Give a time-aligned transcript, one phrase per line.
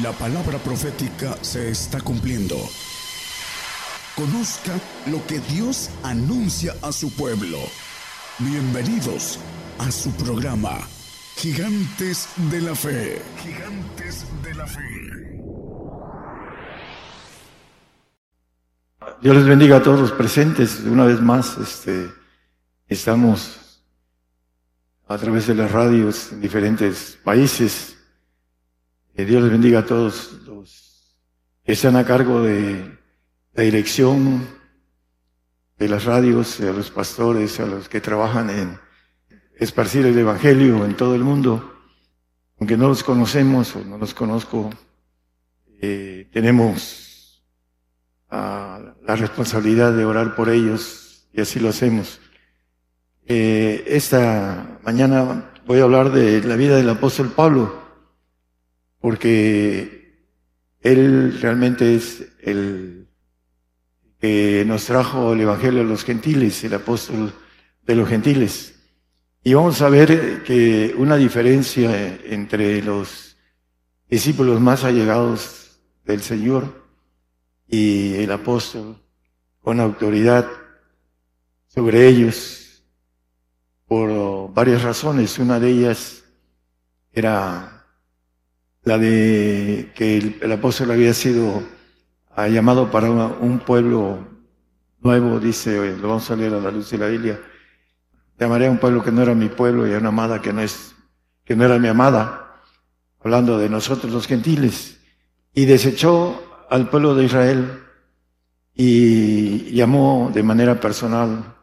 [0.00, 2.56] La palabra profética se está cumpliendo.
[4.16, 4.72] Conozca
[5.10, 7.58] lo que Dios anuncia a su pueblo.
[8.38, 9.38] Bienvenidos
[9.78, 10.78] a su programa,
[11.36, 13.20] Gigantes de la Fe.
[13.42, 14.80] Gigantes de la Fe.
[19.20, 20.80] Dios les bendiga a todos los presentes.
[20.86, 22.10] Una vez más, este,
[22.88, 23.82] estamos
[25.06, 27.98] a través de las radios en diferentes países
[29.14, 31.18] que Dios les bendiga a todos los
[31.64, 32.98] que están a cargo de
[33.54, 34.46] la dirección
[35.78, 38.78] de las radios, a los pastores, a los que trabajan en
[39.56, 41.72] esparcir el Evangelio en todo el mundo.
[42.58, 44.70] Aunque no los conocemos o no los conozco,
[45.80, 47.44] eh, tenemos
[48.30, 52.18] la responsabilidad de orar por ellos y así lo hacemos.
[53.26, 57.81] Eh, esta mañana voy a hablar de la vida del apóstol Pablo
[59.02, 60.30] porque
[60.80, 63.08] Él realmente es el
[64.20, 67.34] que nos trajo el Evangelio a los gentiles, el apóstol
[67.82, 68.74] de los gentiles.
[69.42, 73.36] Y vamos a ver que una diferencia entre los
[74.08, 76.86] discípulos más allegados del Señor
[77.66, 79.02] y el apóstol
[79.60, 80.46] con autoridad
[81.66, 82.84] sobre ellos
[83.88, 85.40] por varias razones.
[85.40, 86.22] Una de ellas
[87.12, 87.81] era
[88.84, 91.62] la de que el, apóstol había sido
[92.34, 94.26] ah, llamado para un pueblo
[95.00, 97.40] nuevo, dice, lo vamos a leer a la luz de la Biblia,
[98.38, 100.60] llamaré a un pueblo que no era mi pueblo y a una amada que no
[100.60, 100.94] es,
[101.44, 102.60] que no era mi amada,
[103.20, 105.00] hablando de nosotros los gentiles,
[105.54, 107.82] y desechó al pueblo de Israel
[108.74, 111.54] y llamó de manera personal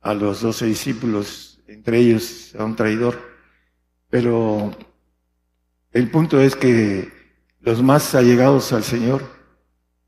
[0.00, 3.18] a los doce discípulos, entre ellos a un traidor,
[4.08, 4.70] pero
[5.92, 7.12] el punto es que
[7.60, 9.22] los más allegados al Señor,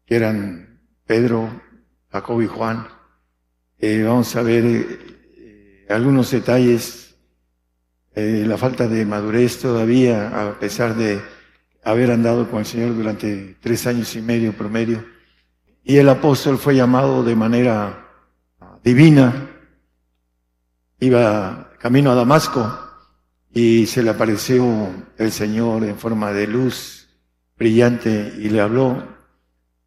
[0.07, 1.61] que eran Pedro,
[2.11, 2.89] Jacob y Juan,
[3.79, 7.17] eh, vamos a ver eh, algunos detalles,
[8.15, 11.21] eh, la falta de madurez todavía, a pesar de
[11.85, 15.05] haber andado con el Señor durante tres años y medio promedio.
[15.83, 18.09] Y el apóstol fue llamado de manera
[18.83, 19.51] divina,
[20.99, 22.84] iba camino a Damasco,
[23.55, 27.09] y se le apareció el Señor en forma de luz
[27.57, 29.01] brillante y le habló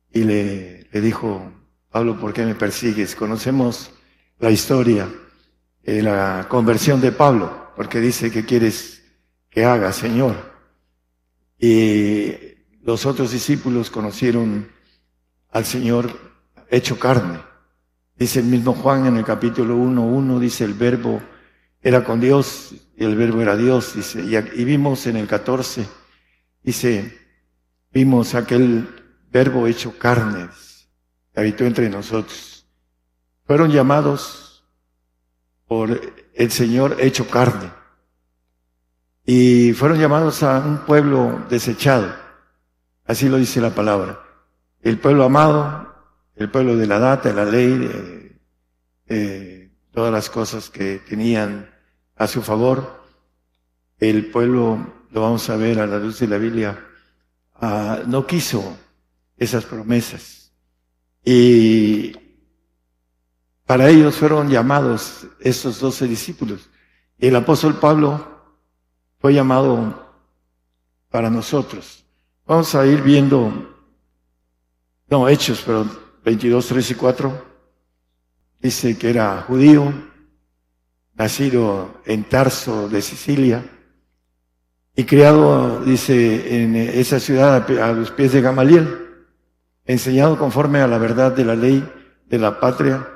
[0.10, 1.52] y le, dijo,
[1.92, 3.14] Pablo, ¿por qué me persigues?
[3.14, 3.92] Conocemos
[4.40, 5.10] la historia,
[5.84, 9.04] de la conversión de Pablo, porque dice que quieres
[9.50, 10.36] que haga, Señor.
[11.60, 12.34] Y
[12.84, 14.70] los otros discípulos conocieron
[15.52, 16.12] al Señor
[16.70, 17.40] hecho carne.
[18.18, 21.22] Dice el mismo Juan en el capítulo 1.1, dice el verbo
[21.82, 25.88] era con Dios y el verbo era Dios, dice, y, vimos en el 14,
[26.64, 27.18] dice,
[27.92, 28.88] vimos aquel
[29.32, 30.50] verbo hecho carne,
[31.34, 32.68] que habitó entre nosotros.
[33.46, 34.66] Fueron llamados
[35.68, 36.02] por
[36.34, 37.72] el Señor hecho carne.
[39.26, 42.16] Y fueron llamados a un pueblo desechado.
[43.06, 44.20] Así lo dice la palabra.
[44.82, 45.94] El pueblo amado,
[46.36, 48.40] el pueblo de la data, de la ley,
[49.06, 49.57] de,
[49.98, 51.72] todas las cosas que tenían
[52.18, 53.02] a su favor.
[54.00, 56.86] El pueblo, lo vamos a ver a la luz de la Biblia,
[57.56, 58.78] ah, no quiso
[59.38, 60.52] esas promesas.
[61.26, 62.16] Y
[63.66, 66.70] para ellos fueron llamados estos doce discípulos.
[67.18, 68.54] El apóstol Pablo
[69.18, 70.14] fue llamado
[71.10, 72.06] para nosotros.
[72.46, 73.52] Vamos a ir viendo,
[75.10, 75.90] no, Hechos, pero
[76.24, 77.47] 22, 3 y 4.
[78.60, 79.94] Dice que era judío,
[81.16, 83.64] nacido en Tarso de Sicilia
[84.96, 89.08] y criado, dice, en esa ciudad a los pies de Gamaliel,
[89.86, 91.88] enseñado conforme a la verdad de la ley
[92.26, 93.08] de la patria,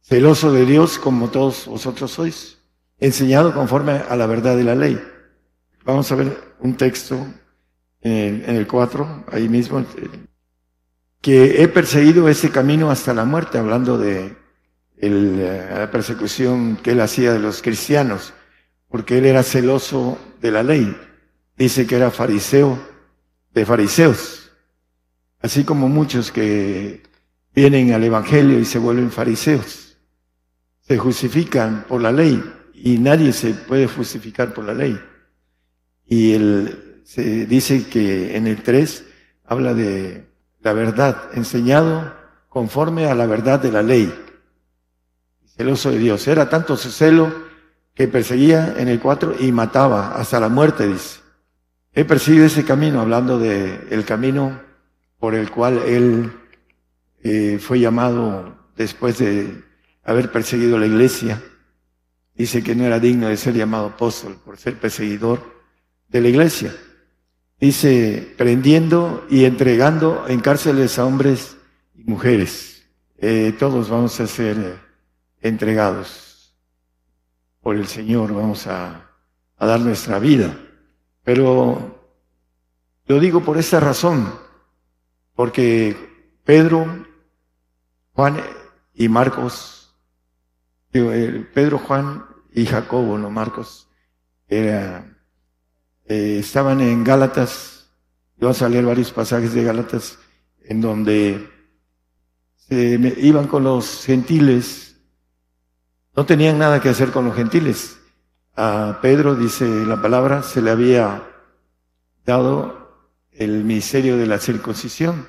[0.00, 2.58] celoso de Dios como todos vosotros sois,
[2.98, 5.00] enseñado conforme a la verdad de la ley.
[5.84, 7.26] Vamos a ver un texto
[8.00, 9.84] en, el 4, ahí mismo,
[11.20, 14.36] que he perseguido ese camino hasta la muerte, hablando de
[14.96, 18.32] eh, la persecución que él hacía de los cristianos,
[18.88, 20.96] porque él era celoso de la ley.
[21.56, 22.78] Dice que era fariseo
[23.52, 24.50] de fariseos,
[25.40, 27.02] así como muchos que
[27.54, 29.96] vienen al Evangelio y se vuelven fariseos.
[30.80, 32.42] Se justifican por la ley
[32.74, 35.00] y nadie se puede justificar por la ley.
[36.06, 39.04] Y él se dice que en el 3
[39.44, 40.26] habla de
[40.60, 42.14] la verdad, enseñado
[42.48, 44.12] conforme a la verdad de la ley
[45.56, 46.26] celoso de Dios.
[46.26, 47.32] Era tanto su celo
[47.94, 51.20] que perseguía en el 4 y mataba hasta la muerte, dice.
[51.92, 54.60] he perseguido ese camino, hablando de el camino
[55.18, 56.32] por el cual él
[57.22, 59.62] eh, fue llamado después de
[60.02, 61.40] haber perseguido la iglesia.
[62.34, 65.40] Dice que no era digno de ser llamado apóstol por ser perseguidor
[66.08, 66.74] de la iglesia.
[67.60, 71.56] Dice, prendiendo y entregando en cárceles a hombres
[71.94, 72.82] y mujeres.
[73.18, 74.83] Eh, todos vamos a ser
[75.44, 76.56] entregados
[77.60, 79.10] por el Señor, vamos a,
[79.56, 80.58] a dar nuestra vida.
[81.22, 82.10] Pero
[83.06, 84.32] lo digo por esa razón,
[85.34, 85.96] porque
[86.44, 87.06] Pedro,
[88.12, 88.40] Juan
[88.94, 89.94] y Marcos,
[90.92, 93.88] eh, Pedro, Juan y Jacobo, no Marcos,
[94.46, 95.18] era,
[96.06, 97.90] eh, estaban en Gálatas,
[98.38, 100.18] vamos a leer varios pasajes de Gálatas,
[100.62, 101.50] en donde
[102.56, 104.83] se iban con los gentiles,
[106.16, 107.98] no tenían nada que hacer con los gentiles.
[108.56, 111.22] A Pedro, dice la palabra, se le había
[112.24, 112.84] dado
[113.32, 115.26] el misterio de la circuncisión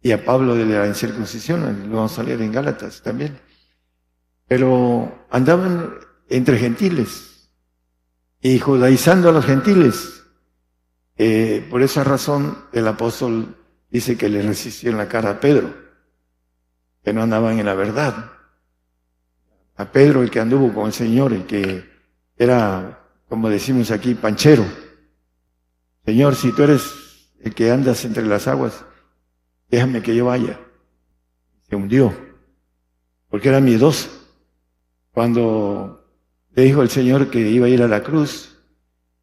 [0.00, 3.38] y a Pablo de la incircuncisión, lo vamos a leer en Gálatas también.
[4.46, 5.94] Pero andaban
[6.28, 7.50] entre gentiles
[8.40, 10.22] y judaizando a los gentiles.
[11.16, 13.56] Eh, por esa razón el apóstol
[13.90, 15.74] dice que le resistió en la cara a Pedro,
[17.04, 18.37] que no andaban en la verdad.
[19.78, 21.88] A Pedro, el que anduvo con el Señor, el que
[22.36, 24.64] era, como decimos aquí, panchero.
[26.04, 28.84] Señor, si tú eres el que andas entre las aguas,
[29.70, 30.58] déjame que yo vaya.
[31.68, 32.12] Se hundió,
[33.30, 34.10] porque era miedoso.
[35.12, 36.04] Cuando
[36.56, 38.58] le dijo el Señor que iba a ir a la cruz,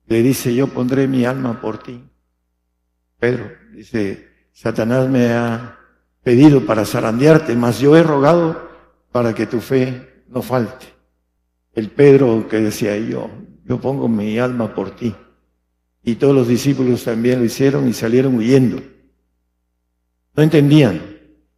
[0.07, 2.01] le dice, yo pondré mi alma por ti.
[3.19, 5.79] Pedro dice, Satanás me ha
[6.23, 8.69] pedido para zarandearte, mas yo he rogado
[9.11, 10.87] para que tu fe no falte.
[11.73, 13.29] El Pedro que decía yo,
[13.65, 15.13] yo pongo mi alma por ti.
[16.03, 18.81] Y todos los discípulos también lo hicieron y salieron huyendo.
[20.35, 21.01] No entendían.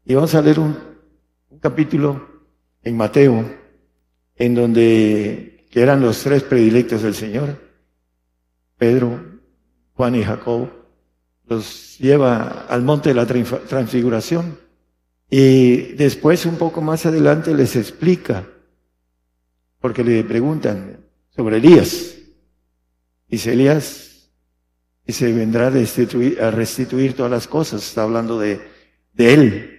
[0.05, 0.77] Y vamos a leer un,
[1.59, 2.45] capítulo
[2.83, 3.43] en Mateo,
[4.35, 7.57] en donde que eran los tres predilectos del Señor,
[8.77, 9.19] Pedro,
[9.93, 10.69] Juan y Jacob,
[11.45, 14.59] los lleva al monte de la transfiguración.
[15.29, 18.47] Y después, un poco más adelante, les explica,
[19.79, 22.15] porque le preguntan sobre Elías.
[23.27, 24.31] Dice Elías,
[25.05, 27.87] y se vendrá a restituir, a restituir todas las cosas.
[27.87, 28.61] Está hablando de,
[29.13, 29.73] de él.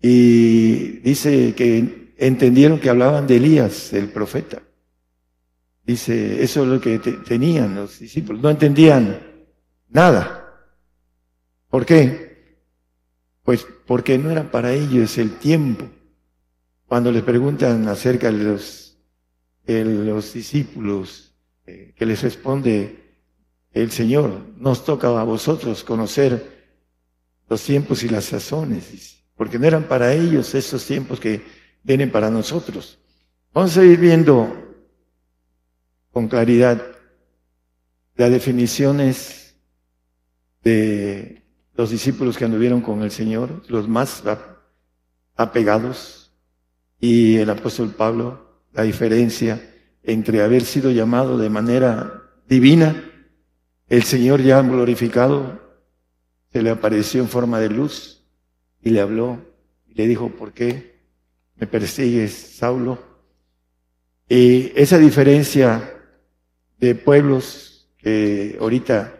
[0.00, 4.62] Y dice que entendieron que hablaban de Elías, el profeta.
[5.84, 8.42] Dice, eso es lo que tenían los discípulos.
[8.42, 9.20] No entendían
[9.88, 10.42] nada.
[11.68, 12.56] ¿Por qué?
[13.42, 15.88] Pues porque no era para ellos el tiempo.
[16.86, 18.91] Cuando les preguntan acerca de los,
[19.66, 21.34] los discípulos,
[21.66, 22.98] eh, que les responde,
[23.72, 24.40] el Señor.
[24.56, 26.70] Nos toca a vosotros conocer
[27.48, 31.42] los tiempos y las sazones, porque no eran para ellos esos tiempos que
[31.82, 32.98] vienen para nosotros.
[33.52, 34.50] Vamos a ir viendo
[36.10, 36.80] con claridad
[38.16, 39.56] las definiciones
[40.62, 41.42] de
[41.74, 44.22] los discípulos que anduvieron con el Señor, los más
[45.36, 46.22] apegados,
[47.00, 49.60] y el apóstol Pablo, la diferencia
[50.02, 53.08] entre haber sido llamado de manera divina
[53.92, 55.60] el Señor ya glorificado
[56.50, 58.24] se le apareció en forma de luz
[58.82, 59.38] y le habló
[59.86, 60.98] y le dijo, ¿por qué
[61.56, 62.98] me persigues, Saulo?
[64.30, 65.94] Y esa diferencia
[66.78, 69.14] de pueblos que ahorita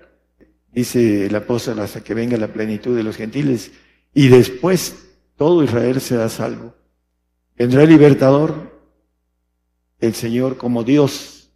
[0.73, 3.73] dice el apóstol hasta que venga la plenitud de los gentiles
[4.14, 5.06] y después
[5.37, 6.75] todo Israel será salvo.
[7.56, 8.71] Vendrá el libertador,
[10.02, 11.49] el Señor como Dios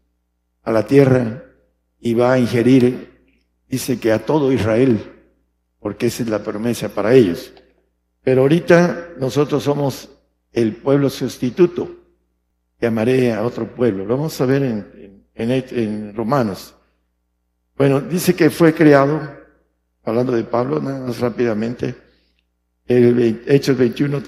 [0.62, 1.42] a la tierra
[2.00, 3.10] y va a ingerir,
[3.68, 5.12] dice que a todo Israel,
[5.80, 7.52] porque esa es la promesa para ellos.
[8.22, 10.08] Pero ahorita nosotros somos
[10.52, 11.90] el pueblo sustituto.
[12.80, 14.04] Llamaré a otro pueblo.
[14.04, 16.74] Lo vamos a ver en, en, Romanos.
[17.76, 19.20] Bueno, dice que fue creado,
[20.04, 21.96] hablando de Pablo, nada más rápidamente,
[22.86, 24.22] el Hechos 21,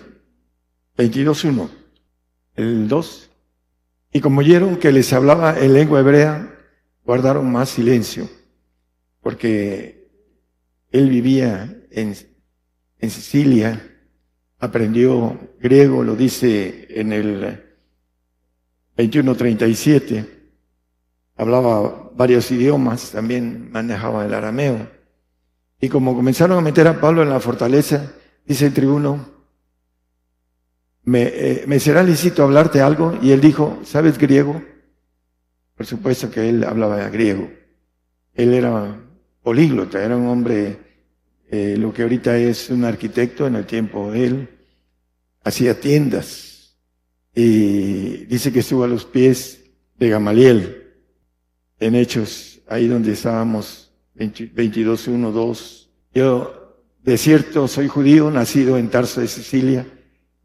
[0.96, 1.70] 22, 1,
[2.56, 3.27] el 2.
[4.12, 6.54] Y como oyeron que les hablaba en lengua hebrea,
[7.04, 8.28] guardaron más silencio,
[9.20, 10.08] porque
[10.90, 12.14] él vivía en,
[12.98, 13.96] en Sicilia,
[14.58, 17.64] aprendió griego, lo dice en el
[18.96, 20.26] 2137,
[21.36, 24.88] hablaba varios idiomas, también manejaba el arameo.
[25.80, 28.12] Y como comenzaron a meter a Pablo en la fortaleza,
[28.44, 29.37] dice el tribuno,
[31.08, 34.62] me, eh, me será lícito hablarte algo, y él dijo, ¿sabes griego?
[35.74, 37.50] Por supuesto que él hablaba griego.
[38.34, 38.94] Él era
[39.42, 40.78] políglota, era un hombre,
[41.50, 44.48] eh, lo que ahorita es un arquitecto en el tiempo de él,
[45.44, 46.76] hacía tiendas
[47.34, 49.64] y dice que estuvo a los pies
[49.98, 50.92] de Gamaliel
[51.80, 55.90] en Hechos, ahí donde estábamos, 22, 1, 2.
[56.12, 59.86] Yo, de cierto, soy judío, nacido en Tarso de Sicilia,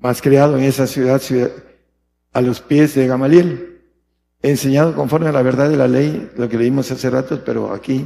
[0.03, 1.49] más creado en esa ciudad, ciudad
[2.33, 3.79] a los pies de Gamaliel.
[4.41, 8.05] Enseñado conforme a la verdad de la ley, lo que leímos hace rato, pero aquí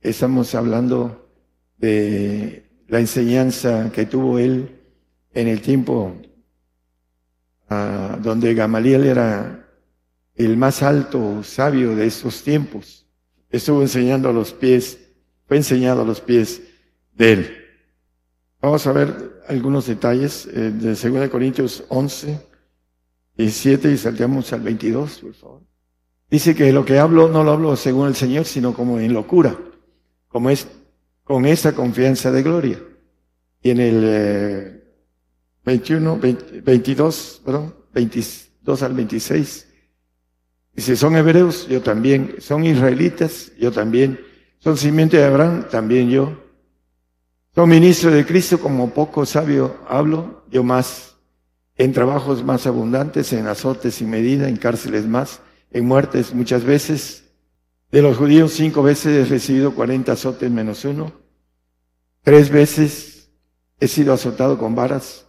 [0.00, 1.28] estamos hablando
[1.78, 4.78] de la enseñanza que tuvo él
[5.34, 6.16] en el tiempo
[7.68, 9.66] ah, donde Gamaliel era
[10.36, 13.04] el más alto sabio de esos tiempos.
[13.50, 14.96] Estuvo enseñando a los pies,
[15.48, 16.62] fue enseñado a los pies
[17.14, 17.56] de él.
[18.60, 22.40] Vamos a ver algunos detalles eh, de 2 Corintios 11,
[23.36, 25.62] 17 y saltamos al 22, por favor.
[26.30, 29.56] Dice que lo que hablo no lo hablo según el Señor, sino como en locura,
[30.28, 30.66] como es
[31.24, 32.82] con esa confianza de gloria.
[33.62, 34.82] Y en el
[35.64, 39.68] 21, eh, 22, perdón, 22 al 26,
[40.74, 44.18] dice, son hebreos, yo también, son israelitas, yo también,
[44.58, 46.38] son simiente de Abraham, también yo.
[47.54, 51.16] Son ministros de Cristo, como poco sabio hablo, yo más,
[51.76, 55.40] en trabajos más abundantes, en azotes sin medida, en cárceles más,
[55.70, 57.24] en muertes muchas veces.
[57.90, 61.12] De los judíos cinco veces he recibido cuarenta azotes menos uno.
[62.22, 63.30] Tres veces
[63.80, 65.26] he sido azotado con varas.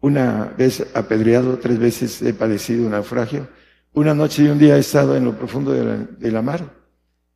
[0.00, 3.48] Una vez apedreado, tres veces he padecido un naufragio.
[3.92, 6.72] Una noche y un día he estado en lo profundo de la, mar.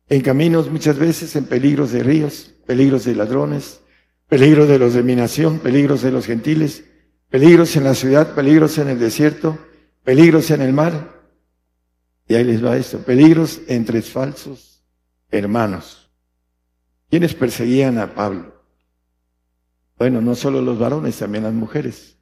[0.09, 3.81] En caminos muchas veces, en peligros de ríos, peligros de ladrones,
[4.31, 6.85] peligros de los de mi nación, peligros de los gentiles,
[7.29, 9.59] peligros en la ciudad, peligros en el desierto,
[10.05, 11.21] peligros en el mar.
[12.29, 14.85] Y ahí les va esto, peligros entre falsos
[15.31, 16.09] hermanos.
[17.09, 18.55] ¿Quiénes perseguían a Pablo?
[19.97, 22.17] Bueno, no solo los varones, también las mujeres,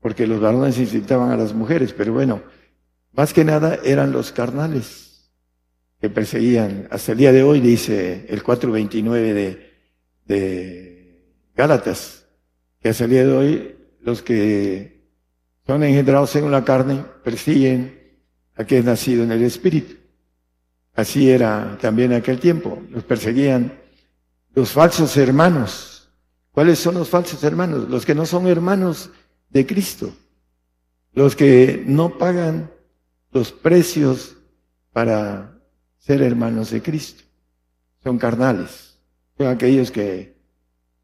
[0.00, 2.42] porque los varones incitaban a las mujeres, pero bueno,
[3.14, 5.32] más que nada eran los carnales
[5.98, 6.88] que perseguían.
[6.90, 9.72] Hasta el día de hoy dice el 429 de,
[10.26, 10.87] de
[11.58, 12.24] Gálatas,
[12.80, 15.02] que hasta el día de hoy los que
[15.66, 18.16] son engendrados en la carne persiguen
[18.54, 19.96] a que es nacido en el Espíritu.
[20.94, 22.80] Así era también en aquel tiempo.
[22.90, 23.76] Los perseguían
[24.54, 26.08] los falsos hermanos.
[26.52, 27.88] ¿Cuáles son los falsos hermanos?
[27.88, 29.10] Los que no son hermanos
[29.50, 30.14] de Cristo.
[31.12, 32.70] Los que no pagan
[33.32, 34.36] los precios
[34.92, 35.58] para
[35.98, 37.24] ser hermanos de Cristo.
[38.04, 39.00] Son carnales.
[39.36, 40.37] Son aquellos que,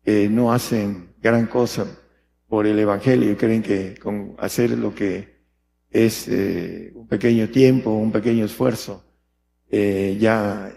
[0.04, 1.86] no hacen gran cosa
[2.46, 5.34] por el Evangelio y creen que con hacer lo que
[5.90, 9.04] es eh, un pequeño tiempo, un pequeño esfuerzo,
[9.70, 10.72] eh, ya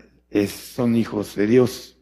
[0.48, 1.98] son hijos de Dios.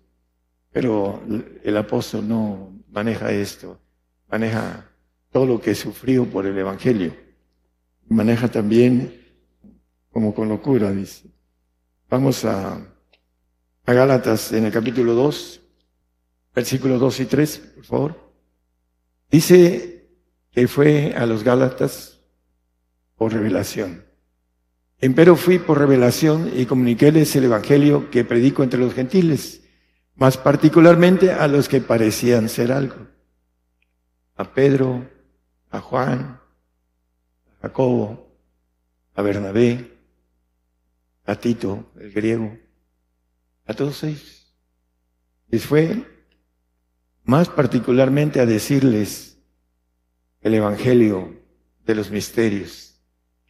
[0.72, 1.24] Pero
[1.64, 3.80] el apóstol no maneja esto,
[4.30, 4.90] maneja
[5.32, 7.16] todo lo que sufrió por el Evangelio.
[8.08, 9.22] Maneja también
[10.12, 11.30] como con locura, dice.
[12.10, 12.76] Vamos a,
[13.86, 15.65] a Gálatas en el capítulo 2,
[16.56, 18.32] versículos 2 y 3, por favor.
[19.30, 20.08] Dice
[20.52, 22.22] que fue a los Gálatas
[23.18, 24.06] por revelación.
[25.00, 29.62] Empero fui por revelación y comuniquéles el evangelio que predico entre los gentiles,
[30.16, 33.08] más particularmente a los que parecían ser algo.
[34.38, 35.10] A Pedro,
[35.70, 36.40] a Juan,
[37.52, 38.34] a Jacobo,
[39.14, 39.92] a Bernabé,
[41.26, 42.58] a Tito, el griego,
[43.66, 44.56] a todos ellos.
[45.50, 46.06] Les fue
[47.26, 49.38] más particularmente a decirles
[50.42, 51.42] el evangelio
[51.86, 52.86] de los misterios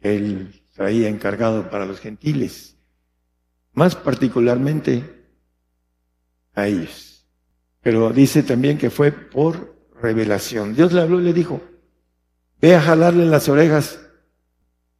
[0.00, 2.76] él traía encargado para los gentiles,
[3.72, 5.24] más particularmente
[6.54, 7.26] a ellos.
[7.82, 10.74] Pero dice también que fue por revelación.
[10.74, 11.60] Dios le habló y le dijo,
[12.60, 14.00] ve a jalarle las orejas,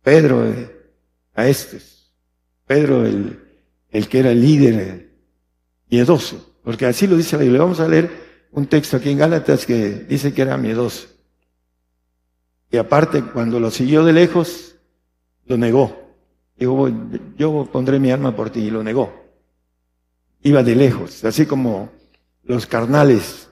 [0.02, 0.92] Pedro, eh,
[1.34, 2.14] a estos.
[2.66, 3.40] Pedro, el,
[3.90, 5.10] el que era el líder
[5.90, 7.60] miedoso, porque así lo dice la Biblia.
[7.60, 8.25] Vamos a leer
[8.56, 11.08] un texto aquí en Gálatas que dice que era miedoso.
[12.70, 14.76] Y aparte, cuando lo siguió de lejos,
[15.44, 15.94] lo negó.
[16.56, 16.88] Dijo,
[17.36, 19.12] yo pondré mi alma por ti y lo negó.
[20.40, 21.90] Iba de lejos, así como
[22.44, 23.50] los carnales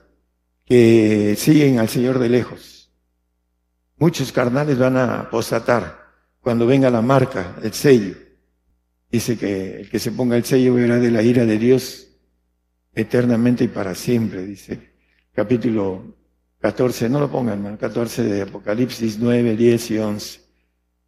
[0.64, 2.90] que siguen al Señor de lejos.
[3.99, 6.02] Muchos carnales van a apostatar
[6.40, 8.16] cuando venga la marca, el sello.
[9.12, 12.08] Dice que el que se ponga el sello verá de la ira de Dios
[12.94, 14.94] eternamente y para siempre, dice.
[15.35, 16.14] Capítulo
[16.61, 20.41] 14, no lo pongan, hermano, 14 de Apocalipsis 9, 10 y 11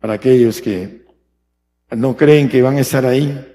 [0.01, 1.07] para aquellos que
[1.93, 3.55] no creen que van a estar ahí.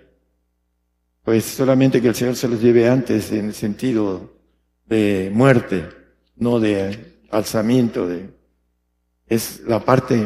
[1.24, 4.32] pues solamente que el Señor se los lleve antes en el sentido
[4.86, 5.90] de muerte,
[6.38, 8.08] no de alzamiento.
[8.08, 8.30] De,
[9.28, 10.26] es la parte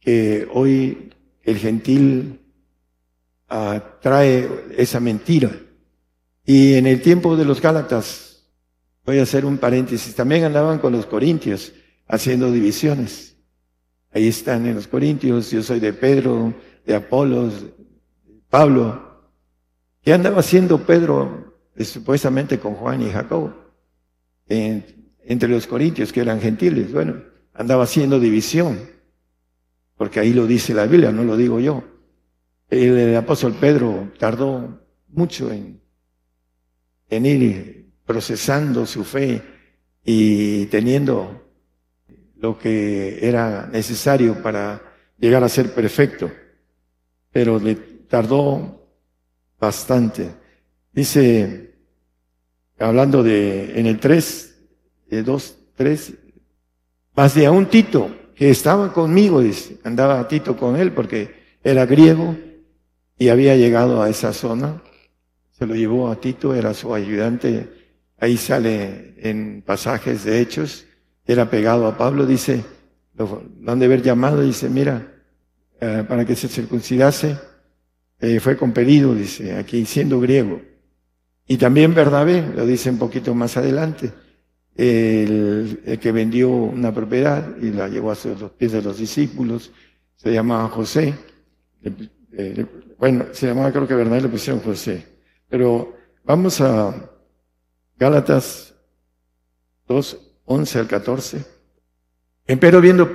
[0.00, 1.12] que hoy
[1.44, 2.40] el gentil
[4.00, 5.50] trae esa mentira.
[6.44, 8.31] Y en el tiempo de los Gálatas,
[9.04, 11.72] voy a hacer un paréntesis, también andaban con los corintios
[12.06, 13.36] haciendo divisiones.
[14.12, 16.54] Ahí están en los corintios, yo soy de Pedro,
[16.84, 17.66] de Apolos,
[18.50, 19.30] Pablo.
[20.02, 23.60] ¿Qué andaba haciendo Pedro eh, supuestamente con Juan y Jacobo?
[24.48, 26.92] entre los corintios que eran gentiles.
[26.92, 27.22] Bueno,
[27.54, 28.78] andaba haciendo división,
[29.96, 31.82] porque ahí lo dice la Biblia, no lo digo yo.
[32.68, 34.78] El, apóstol Pedro tardó
[35.08, 35.80] mucho en,
[37.08, 37.81] en ir
[38.12, 39.40] procesando su fe
[40.04, 41.48] y teniendo
[42.36, 44.82] lo que era necesario para
[45.18, 46.30] llegar a ser perfecto,
[47.32, 48.86] pero le tardó
[49.58, 50.28] bastante.
[50.92, 51.74] Dice,
[52.78, 54.58] hablando de, en el 3,
[55.08, 56.12] de 2, 3,
[57.16, 61.86] más de a un Tito que estaba conmigo, dice, andaba Tito con él porque era
[61.86, 62.36] griego,
[63.16, 64.82] y había llegado a esa zona,
[65.52, 67.81] se lo llevó a Tito, era su ayudante,
[68.22, 70.86] ahí sale en pasajes de hechos,
[71.26, 72.62] era pegado a Pablo, dice,
[73.16, 75.12] lo, han de haber llamado, dice, mira,
[75.80, 77.36] eh, para que se circuncidase,
[78.20, 80.62] eh, fue compelido, dice, aquí siendo griego.
[81.48, 84.12] Y también Bernabé, lo dice un poquito más adelante,
[84.76, 89.72] el, que vendió una propiedad y la llevó a los pies de los discípulos,
[90.14, 91.12] se llamaba José,
[92.34, 92.66] eh,
[93.00, 95.04] bueno, se llamaba creo que Bernabé le pusieron José.
[95.48, 97.11] Pero vamos a
[98.02, 98.74] Gálatas
[99.86, 101.44] 2, 11 al 14.
[102.48, 103.08] Empero viendo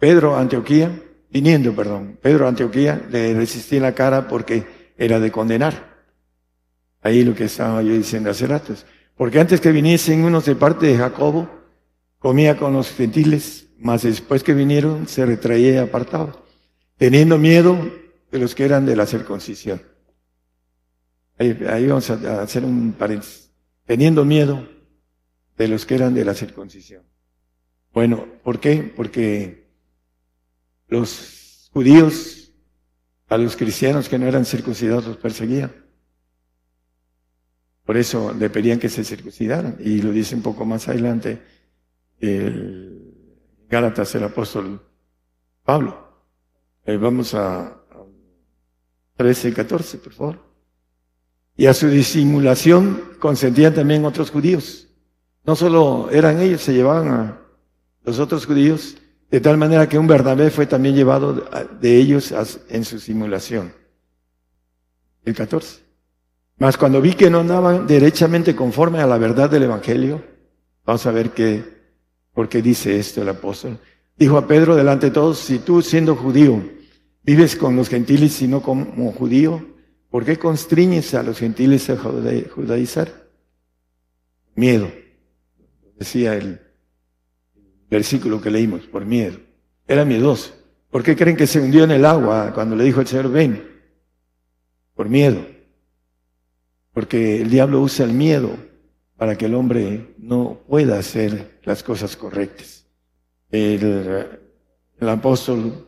[0.00, 1.00] Pedro Antioquía,
[1.30, 6.02] viniendo, perdón, Pedro Antioquía, le resistí la cara porque era de condenar.
[7.02, 8.84] Ahí lo que estaba yo diciendo hace ratos.
[9.16, 11.48] Porque antes que viniesen unos de parte de Jacobo,
[12.18, 16.44] comía con los gentiles, mas después que vinieron se retraía apartado,
[16.96, 17.78] teniendo miedo
[18.32, 19.80] de los que eran de la circuncisión.
[21.38, 23.49] Ahí, vamos a, hacer un paréntesis.
[23.90, 24.68] Teniendo miedo
[25.58, 27.02] de los que eran de la circuncisión.
[27.92, 28.84] Bueno, ¿por qué?
[28.84, 29.68] Porque
[30.86, 32.52] los judíos
[33.26, 35.72] a los cristianos que no eran circuncidados los perseguían.
[37.84, 39.76] Por eso le pedían que se circuncidaran.
[39.80, 41.42] Y lo dice un poco más adelante
[42.20, 43.12] el
[43.68, 44.80] Gálatas, el apóstol
[45.64, 46.28] Pablo.
[46.84, 47.76] Eh, vamos a,
[49.16, 50.49] 13 y 14, por favor.
[51.60, 54.88] Y a su disimulación consentían también otros judíos.
[55.44, 57.38] No solo eran ellos, se llevaban a
[58.02, 58.96] los otros judíos,
[59.30, 61.34] de tal manera que un Bernabé fue también llevado
[61.78, 62.32] de ellos
[62.70, 63.74] en su simulación.
[65.22, 65.82] El 14.
[66.56, 70.24] Mas cuando vi que no andaban derechamente conforme a la verdad del Evangelio,
[70.86, 71.62] vamos a ver qué,
[72.32, 73.78] por qué dice esto el apóstol.
[74.16, 76.64] Dijo a Pedro delante de todos, si tú siendo judío
[77.22, 79.62] vives con los gentiles y no como judío,
[80.10, 83.28] ¿por qué constriñes a los gentiles a judaizar?
[84.54, 84.90] Miedo,
[85.98, 86.60] decía el
[87.88, 89.38] versículo que leímos, por miedo.
[89.86, 90.54] Era miedoso.
[90.90, 93.80] ¿Por qué creen que se hundió en el agua cuando le dijo el Señor, ven?
[94.94, 95.46] Por miedo.
[96.92, 98.56] Porque el diablo usa el miedo
[99.16, 102.86] para que el hombre no pueda hacer las cosas correctas.
[103.50, 104.40] El,
[104.98, 105.86] el apóstol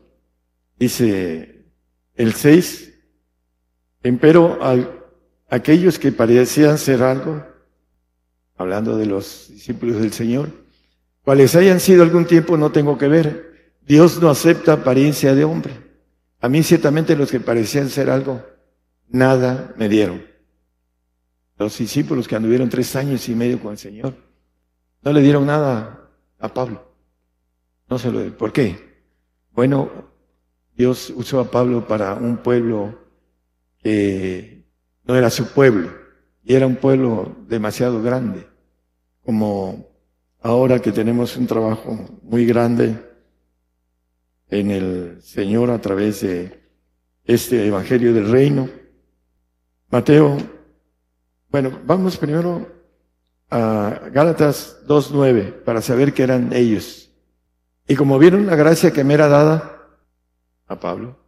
[0.82, 1.64] Dice
[2.16, 2.91] el 6,
[4.02, 4.76] empero a
[5.48, 7.44] aquellos que parecían ser algo,
[8.56, 10.50] hablando de los discípulos del Señor,
[11.24, 13.72] cuales hayan sido algún tiempo no tengo que ver.
[13.86, 15.74] Dios no acepta apariencia de hombre.
[16.40, 18.42] A mí ciertamente los que parecían ser algo,
[19.08, 20.24] nada me dieron.
[21.58, 24.14] Los discípulos que anduvieron tres años y medio con el Señor,
[25.02, 26.92] no le dieron nada a Pablo.
[27.88, 29.04] No se lo ¿Por qué?
[29.52, 29.90] Bueno,
[30.74, 33.01] Dios usó a Pablo para un pueblo
[33.82, 34.64] que
[35.04, 35.90] no era su pueblo
[36.44, 38.46] y era un pueblo demasiado grande,
[39.24, 39.86] como
[40.40, 42.96] ahora que tenemos un trabajo muy grande
[44.48, 46.60] en el Señor a través de
[47.24, 48.68] este Evangelio del Reino.
[49.90, 50.36] Mateo,
[51.50, 52.66] bueno, vamos primero
[53.50, 57.10] a Gálatas 2.9 para saber que eran ellos.
[57.86, 59.72] Y como vieron la gracia que me era dada,
[60.66, 61.18] a Pablo.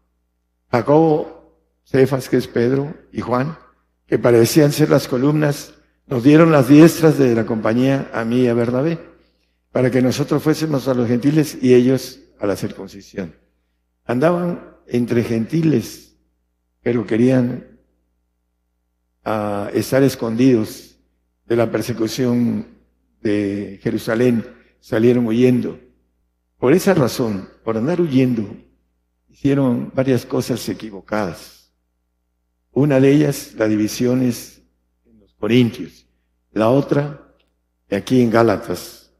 [0.70, 1.43] Jacobo,
[1.84, 3.56] Cefas, que es Pedro, y Juan,
[4.06, 5.74] que parecían ser las columnas,
[6.06, 8.98] nos dieron las diestras de la compañía a mí y a Bernabé,
[9.72, 13.34] para que nosotros fuésemos a los gentiles y ellos a la circuncisión.
[14.04, 16.16] Andaban entre gentiles,
[16.82, 17.78] pero querían
[19.24, 20.98] a estar escondidos
[21.46, 22.66] de la persecución
[23.22, 24.46] de Jerusalén,
[24.80, 25.80] salieron huyendo.
[26.58, 28.56] Por esa razón, por andar huyendo,
[29.28, 31.63] hicieron varias cosas equivocadas.
[32.74, 34.60] Una de ellas, la división es
[35.06, 36.08] en los Corintios.
[36.50, 37.34] La otra,
[37.88, 39.12] aquí en Gálatas,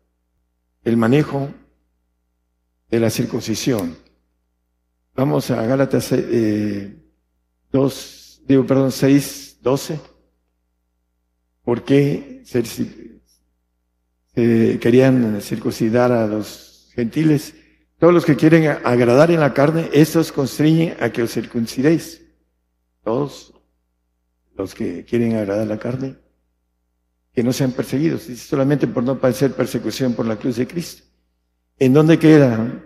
[0.82, 1.48] el manejo
[2.90, 3.96] de la circuncisión.
[5.14, 6.96] Vamos a Gálatas eh,
[7.70, 10.00] 2, digo, perdón, 6, 12.
[11.62, 12.64] ¿Por qué se,
[14.80, 17.54] querían circuncidar a los gentiles?
[18.00, 22.23] Todos los que quieren agradar en la carne, estos constriñen a que os circuncidéis.
[23.04, 23.52] Todos
[24.56, 26.16] los que quieren agradar la carne,
[27.32, 31.04] que no sean perseguidos, solamente por no padecer persecución por la cruz de Cristo.
[31.78, 32.82] ¿En dónde queda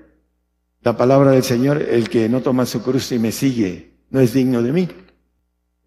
[0.81, 1.81] la palabra del Señor?
[1.83, 4.89] El que no toma su cruz y me sigue no es digno de mí.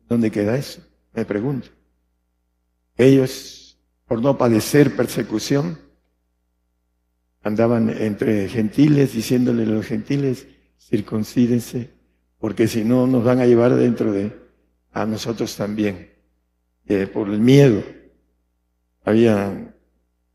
[0.07, 0.81] ¿Dónde queda eso?
[1.13, 1.69] Me pregunto.
[2.97, 5.79] Ellos, por no padecer persecución,
[7.41, 11.91] andaban entre gentiles diciéndole a los gentiles, circuncídense,
[12.41, 14.35] porque si no nos van a llevar dentro de
[14.91, 16.11] a nosotros también.
[16.87, 17.83] Eh, por el miedo.
[19.05, 19.73] Había,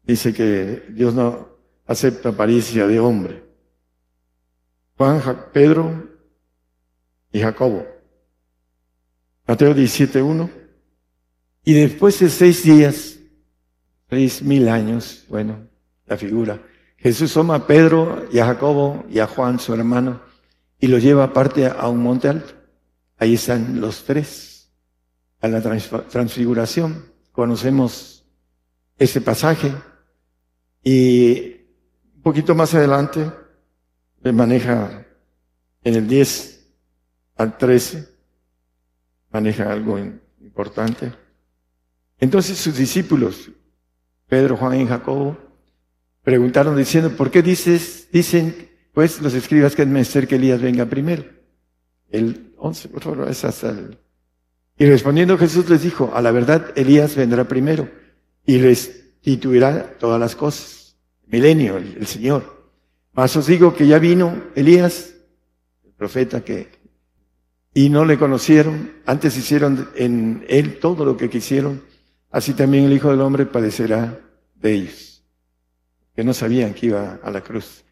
[0.04, 1.48] dice que Dios no
[1.86, 3.42] acepta apariencia de hombre.
[4.96, 5.20] Juan,
[5.52, 6.08] Pedro
[7.32, 7.84] y Jacobo.
[9.46, 10.50] Mateo 17.1.
[11.64, 13.18] Y después de seis días,
[14.08, 15.68] seis mil años, bueno,
[16.06, 16.62] la figura,
[16.96, 20.20] Jesús toma a Pedro y a Jacobo y a Juan, su hermano,
[20.78, 22.52] y los lleva aparte a un monte alto.
[23.18, 24.70] Ahí están los tres,
[25.40, 27.06] a la transfiguración.
[27.32, 28.24] Conocemos
[28.98, 29.72] ese pasaje
[30.82, 31.56] y
[32.22, 33.30] poquito más adelante,
[34.22, 35.06] le maneja
[35.84, 36.74] en el 10
[37.36, 38.08] al 13,
[39.30, 39.96] maneja algo
[40.40, 41.12] importante.
[42.18, 43.50] Entonces sus discípulos,
[44.26, 45.38] Pedro, Juan y Jacobo,
[46.22, 50.86] preguntaron diciendo, ¿por qué dices, dicen, pues los escribas que es menester que Elías venga
[50.86, 51.22] primero?
[52.08, 53.98] El 11, por favor, es hasta el...
[54.78, 57.90] Y respondiendo Jesús les dijo, a la verdad Elías vendrá primero
[58.46, 62.70] y restituirá todas las cosas milenio, el, Señor.
[63.12, 65.12] Mas os digo que ya vino Elías,
[65.84, 66.70] el profeta que,
[67.74, 71.82] y no le conocieron, antes hicieron en él todo lo que quisieron,
[72.30, 74.18] así también el Hijo del Hombre padecerá
[74.54, 75.22] de ellos,
[76.14, 77.82] que no sabían que iba a la cruz.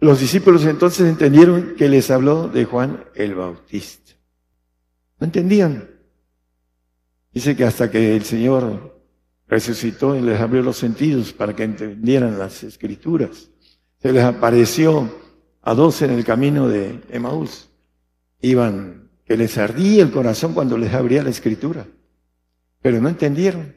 [0.00, 4.12] Los discípulos entonces entendieron que les habló de Juan el Bautista.
[5.18, 5.90] No entendían.
[7.32, 9.02] Dice que hasta que el Señor
[9.48, 13.50] resucitó y les abrió los sentidos para que entendieran las escrituras.
[14.00, 15.12] Se les apareció
[15.62, 17.68] a dos en el camino de Emaús.
[18.40, 21.86] Iban, que les ardía el corazón cuando les abría la escritura.
[22.80, 23.74] Pero no entendieron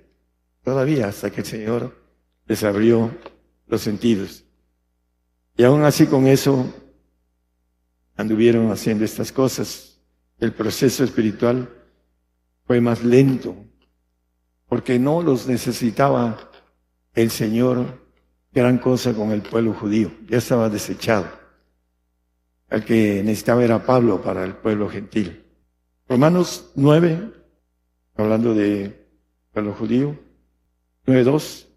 [0.64, 1.98] todavía hasta que el Señor
[2.46, 3.12] les abrió
[3.68, 4.46] los sentidos.
[5.62, 6.74] Y aún así con eso
[8.16, 10.02] anduvieron haciendo estas cosas.
[10.40, 11.70] El proceso espiritual
[12.66, 13.56] fue más lento,
[14.68, 16.50] porque no los necesitaba
[17.14, 18.02] el Señor
[18.52, 21.28] gran cosa con el pueblo judío, ya estaba desechado.
[22.68, 25.46] El que necesitaba era Pablo para el pueblo gentil.
[26.10, 27.34] Romanos 9,
[28.16, 29.08] hablando de
[29.54, 30.18] pueblo judío,
[31.06, 31.68] 9, 2,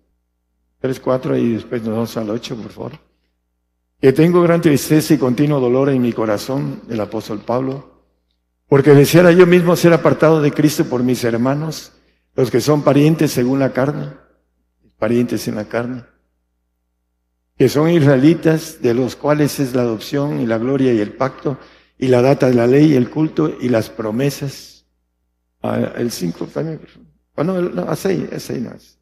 [0.78, 3.03] 3, 4 y después nos vamos al 8, por favor.
[4.04, 8.02] Que tengo gran tristeza y continuo dolor en mi corazón, el apóstol Pablo,
[8.68, 11.92] porque deseara yo mismo ser apartado de Cristo por mis hermanos,
[12.36, 14.10] los que son parientes según la carne,
[14.98, 16.04] parientes en la carne,
[17.56, 21.56] que son israelitas, de los cuales es la adopción y la gloria y el pacto,
[21.96, 24.84] y la data de la ley, y el culto y las promesas.
[25.62, 26.78] Ah, el 5 también,
[27.36, 28.98] oh, no, no, a 6, a 6 más.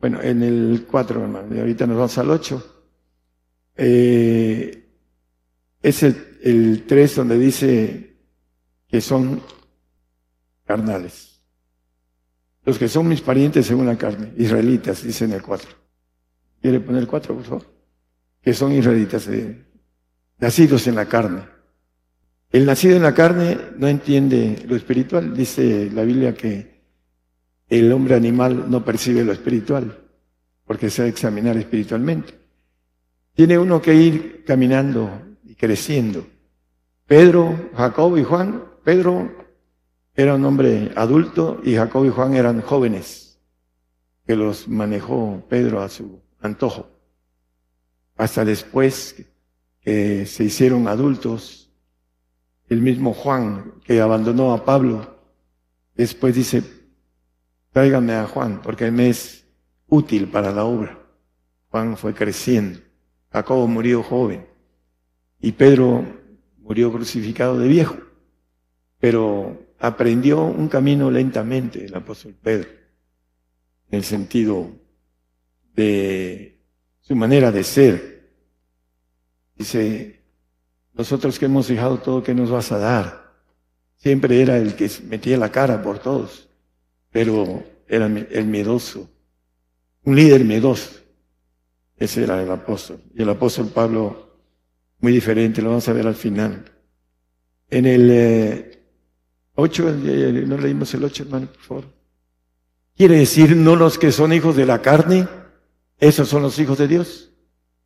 [0.00, 2.71] Bueno, en el 4, hermano, y ahorita nos vamos al 8.
[3.76, 4.88] Eh,
[5.82, 8.16] es el, el 3 donde dice
[8.88, 9.42] que son
[10.64, 11.40] carnales.
[12.64, 15.68] Los que son mis parientes según la carne, israelitas, dice en el 4.
[16.60, 17.66] ¿Quiere poner el 4, por favor?
[18.40, 19.64] Que son israelitas, eh,
[20.38, 21.42] nacidos en la carne.
[22.50, 25.34] El nacido en la carne no entiende lo espiritual.
[25.34, 26.82] Dice la Biblia que
[27.68, 29.98] el hombre animal no percibe lo espiritual,
[30.64, 32.41] porque se ha de examinar espiritualmente.
[33.34, 35.10] Tiene uno que ir caminando
[35.44, 36.26] y creciendo.
[37.06, 39.30] Pedro, Jacob y Juan, Pedro
[40.14, 43.38] era un hombre adulto y Jacob y Juan eran jóvenes,
[44.26, 46.90] que los manejó Pedro a su antojo.
[48.16, 49.24] Hasta después
[49.80, 51.70] que se hicieron adultos,
[52.68, 55.18] el mismo Juan que abandonó a Pablo,
[55.94, 56.62] después dice,
[57.72, 59.46] tráiganme a Juan, porque me es
[59.88, 60.98] útil para la obra.
[61.70, 62.80] Juan fue creciendo.
[63.32, 64.46] Jacobo murió joven.
[65.40, 66.04] Y Pedro
[66.58, 67.96] murió crucificado de viejo.
[68.98, 72.68] Pero aprendió un camino lentamente el apóstol Pedro,
[73.90, 74.70] en el sentido
[75.74, 76.60] de
[77.00, 78.30] su manera de ser.
[79.56, 80.22] Dice,
[80.94, 83.32] nosotros que hemos dejado todo, ¿qué nos vas a dar?
[83.96, 86.48] Siempre era el que metía la cara por todos,
[87.10, 89.10] pero era el miedoso,
[90.04, 91.01] un líder miedoso.
[92.02, 93.00] Ese era el apóstol.
[93.14, 94.36] Y el apóstol Pablo,
[94.98, 96.64] muy diferente, lo vamos a ver al final.
[97.70, 98.80] En el
[99.54, 101.84] 8, eh, no leímos el 8, hermano, por favor.
[102.96, 105.28] Quiere decir, no los que son hijos de la carne,
[105.96, 107.30] esos son los hijos de Dios.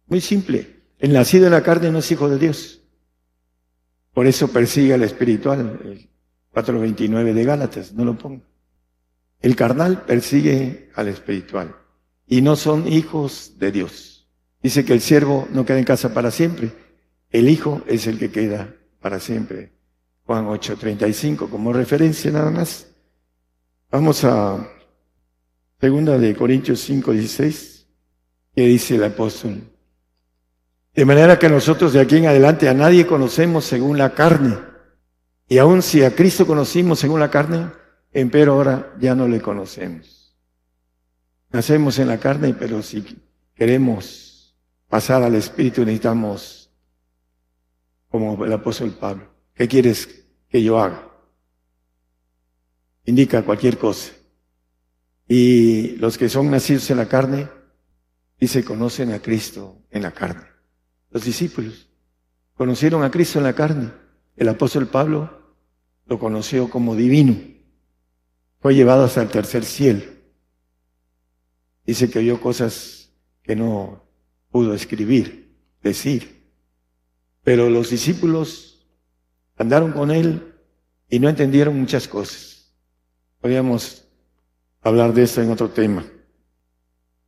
[0.06, 0.84] Muy simple.
[0.98, 2.80] El nacido en la carne no es hijo de Dios.
[4.14, 6.08] Por eso persigue al espiritual, el
[6.54, 8.40] 4.29 de Gálatas, no lo pongo.
[9.40, 11.76] El carnal persigue al espiritual
[12.26, 14.28] y no son hijos de Dios.
[14.62, 16.72] Dice que el siervo no queda en casa para siempre,
[17.30, 19.72] el hijo es el que queda para siempre.
[20.24, 22.88] Juan 8.35 como referencia nada más.
[23.90, 24.68] Vamos a
[25.80, 27.86] segunda de Corintios 5.16,
[28.54, 29.62] que dice el apóstol.
[30.94, 34.56] De manera que nosotros de aquí en adelante a nadie conocemos según la carne.
[35.48, 37.70] Y aun si a Cristo conocimos según la carne,
[38.12, 40.25] empero ahora ya no le conocemos.
[41.50, 43.04] Nacemos en la carne, pero si
[43.54, 44.56] queremos
[44.88, 46.70] pasar al Espíritu necesitamos,
[48.08, 51.10] como el apóstol Pablo, ¿qué quieres que yo haga?
[53.04, 54.12] Indica cualquier cosa.
[55.28, 57.48] Y los que son nacidos en la carne,
[58.38, 60.44] dice, conocen a Cristo en la carne.
[61.10, 61.88] Los discípulos
[62.54, 63.92] conocieron a Cristo en la carne.
[64.36, 65.56] El apóstol Pablo
[66.06, 67.36] lo conoció como divino.
[68.60, 70.15] Fue llevado hasta el tercer cielo.
[71.86, 74.04] Dice que oyó cosas que no
[74.50, 76.50] pudo escribir, decir.
[77.44, 78.86] Pero los discípulos
[79.56, 80.54] andaron con él
[81.08, 82.74] y no entendieron muchas cosas.
[83.40, 84.08] Podríamos
[84.82, 86.04] hablar de esto en otro tema.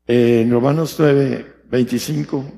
[0.06, 2.52] En Romanos 9, 25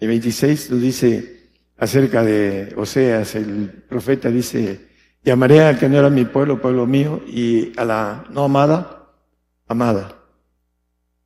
[0.00, 4.88] y 26 nos dice acerca de Oseas, el profeta dice,
[5.22, 9.12] llamaré al que no era mi pueblo, pueblo mío, y a la no amada,
[9.66, 10.17] amada.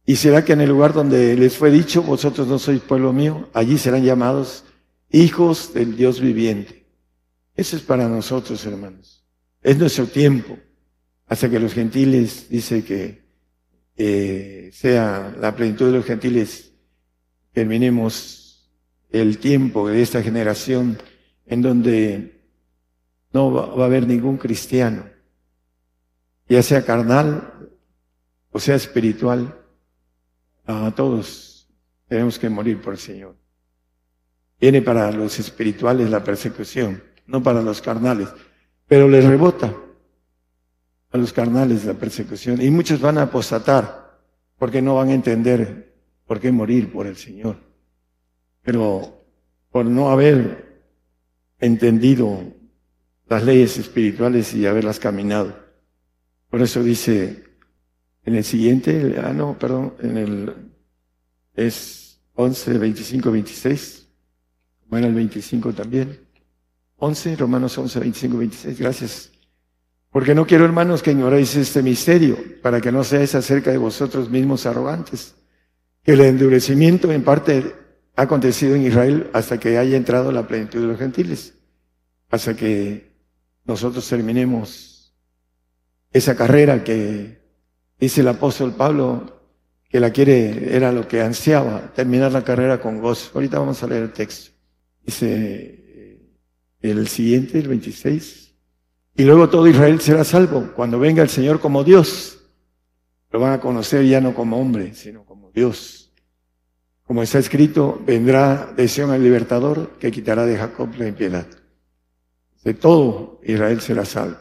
[0.05, 3.49] Y será que en el lugar donde les fue dicho, vosotros no sois pueblo mío,
[3.55, 4.65] allí serán llamados
[5.11, 6.87] hijos del Dios viviente.
[7.55, 9.25] Eso es para nosotros, hermanos.
[9.62, 10.59] Es nuestro tiempo.
[11.27, 13.23] Hasta que los gentiles, dice que
[13.97, 16.73] eh, sea la plenitud de los gentiles,
[17.53, 18.71] terminemos
[19.11, 20.99] el tiempo de esta generación
[21.47, 22.43] en donde
[23.33, 25.05] no va, a haber ningún cristiano,
[26.49, 27.71] ya sea carnal
[28.51, 29.62] o sea espiritual,
[30.73, 31.69] a todos
[32.09, 33.37] tenemos que morir por el Señor.
[34.61, 38.29] Viene para los espirituales la persecución, no para los carnales,
[38.87, 39.75] pero les rebota
[41.11, 44.21] a los carnales la persecución y muchos van a apostatar
[44.59, 45.95] porque no van a entender
[46.27, 47.73] por qué morir por el Señor
[48.63, 49.25] pero
[49.71, 50.83] por no haber
[51.59, 52.55] entendido
[53.29, 55.57] las leyes espirituales y haberlas caminado.
[56.49, 57.45] Por eso dice
[58.25, 60.55] en el siguiente, ah no, perdón, en el
[61.55, 64.09] es 11, 25, 26,
[64.87, 66.21] bueno el 25 también.
[66.97, 69.31] 11, Romanos 11, 25, 26, gracias.
[70.11, 74.31] Porque no quiero, hermanos, que ignoréis este misterio, para que no seáis acerca de vosotros
[74.31, 75.35] mismos arrogantes,
[76.03, 77.75] que el endurecimiento en parte
[78.15, 81.55] ha acontecido en Israel hasta que haya entrado la plenitud de los gentiles,
[82.31, 83.11] hasta que
[83.65, 85.15] nosotros terminemos
[86.13, 87.41] esa carrera que
[88.03, 89.43] dice el apóstol Pablo
[89.88, 93.31] que la quiere, era lo que ansiaba, terminar la carrera con gozo.
[93.35, 94.51] Ahorita vamos a leer el texto.
[95.05, 96.21] Dice eh,
[96.81, 98.55] el siguiente, el 26.
[99.15, 102.41] Y luego todo Israel será salvo cuando venga el Señor como Dios.
[103.31, 106.12] Lo van a conocer ya no como hombre, sino como Dios.
[107.05, 111.47] Como está escrito, vendrá de Sion el libertador que quitará de Jacob la impiedad.
[112.65, 114.38] De todo Israel será salvo,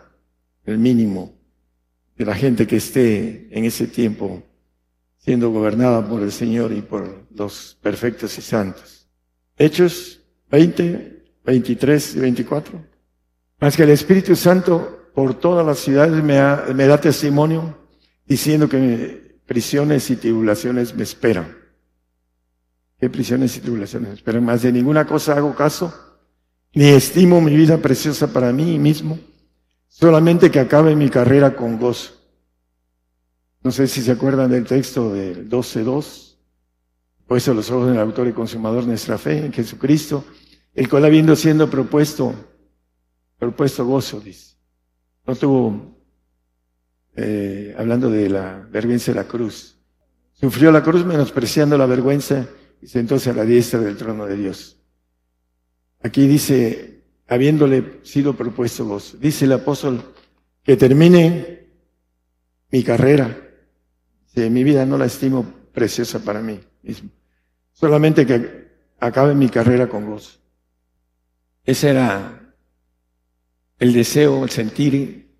[0.65, 1.40] el mínimo
[2.17, 4.43] de la gente que esté en ese tiempo
[5.17, 9.07] siendo gobernada por el Señor y por los perfectos y santos.
[9.57, 12.85] Hechos 20, 23 y 24.
[13.59, 16.39] Más que el Espíritu Santo por todas las ciudades me,
[16.73, 17.77] me da testimonio
[18.25, 21.61] diciendo que prisiones y tribulaciones me esperan
[23.01, 24.21] qué prisiones y tribulaciones.
[24.21, 25.93] Pero más de ninguna cosa hago caso,
[26.73, 29.19] ni estimo mi vida preciosa para mí mismo,
[29.91, 32.13] solamente que acabe mi carrera con gozo.
[33.61, 36.37] No sé si se acuerdan del texto del 12.2.
[37.27, 40.25] Puesto los ojos del autor y consumador nuestra fe en Jesucristo,
[40.73, 42.33] el cual habiendo siendo propuesto,
[43.37, 44.55] propuesto gozo, dice.
[45.27, 45.97] No tuvo,
[47.15, 49.77] eh, hablando de la vergüenza de la cruz.
[50.33, 52.47] Sufrió la cruz menospreciando la vergüenza
[52.81, 54.81] y sentóse a la diestra del trono de Dios.
[56.01, 56.90] Aquí dice,
[57.31, 59.17] habiéndole sido propuesto gozo.
[59.17, 60.03] Dice el apóstol
[60.63, 61.65] que termine
[62.69, 63.49] mi carrera.
[64.35, 67.09] Mi vida no la estimo preciosa para mí mismo.
[67.71, 68.67] Solamente que
[68.99, 70.39] acabe mi carrera con gozo.
[71.63, 72.53] Ese era
[73.79, 75.33] el deseo, el sentir,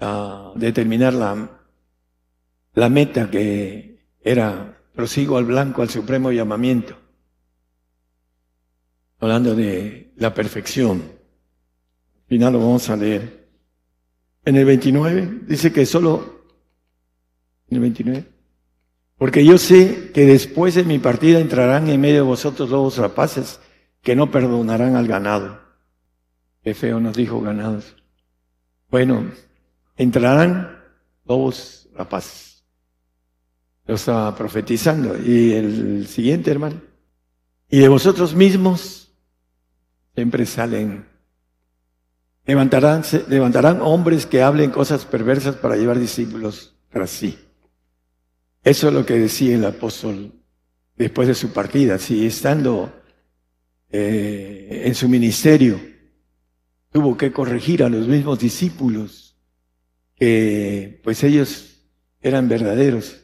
[0.00, 1.60] uh, determinar la,
[2.74, 6.96] la meta que era prosigo al blanco, al supremo llamamiento.
[9.18, 11.15] Hablando de la perfección.
[12.26, 13.46] Al final lo vamos a leer.
[14.44, 16.42] En el 29 dice que solo,
[17.68, 18.24] en el 29,
[19.16, 23.60] porque yo sé que después de mi partida entrarán en medio de vosotros lobos rapaces
[24.02, 25.60] que no perdonarán al ganado.
[26.64, 27.94] Qué feo nos dijo ganados.
[28.90, 29.30] Bueno,
[29.96, 30.82] entrarán
[31.24, 32.64] lobos rapaces.
[33.86, 35.16] Lo estaba profetizando.
[35.16, 36.80] Y el siguiente, hermano.
[37.70, 39.12] Y de vosotros mismos
[40.14, 41.06] siempre salen.
[42.46, 47.38] Levantarán, levantarán hombres que hablen cosas perversas para llevar discípulos tras sí.
[48.62, 50.32] Eso es lo que decía el apóstol
[50.96, 51.98] después de su partida.
[51.98, 52.92] Si estando
[53.90, 55.80] eh, en su ministerio
[56.90, 59.36] tuvo que corregir a los mismos discípulos,
[60.14, 61.82] que pues ellos
[62.20, 63.20] eran verdaderos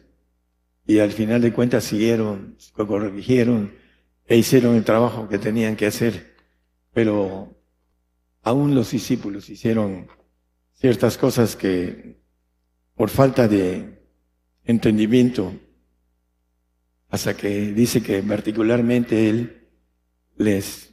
[0.86, 3.72] y al final de cuentas siguieron, corrigieron
[4.26, 6.34] e hicieron el trabajo que tenían que hacer.
[6.92, 7.56] Pero
[8.42, 10.08] aún los discípulos hicieron
[10.74, 12.20] ciertas cosas que
[12.94, 14.02] por falta de
[14.64, 15.52] entendimiento,
[17.08, 19.68] hasta que dice que particularmente Él
[20.36, 20.92] les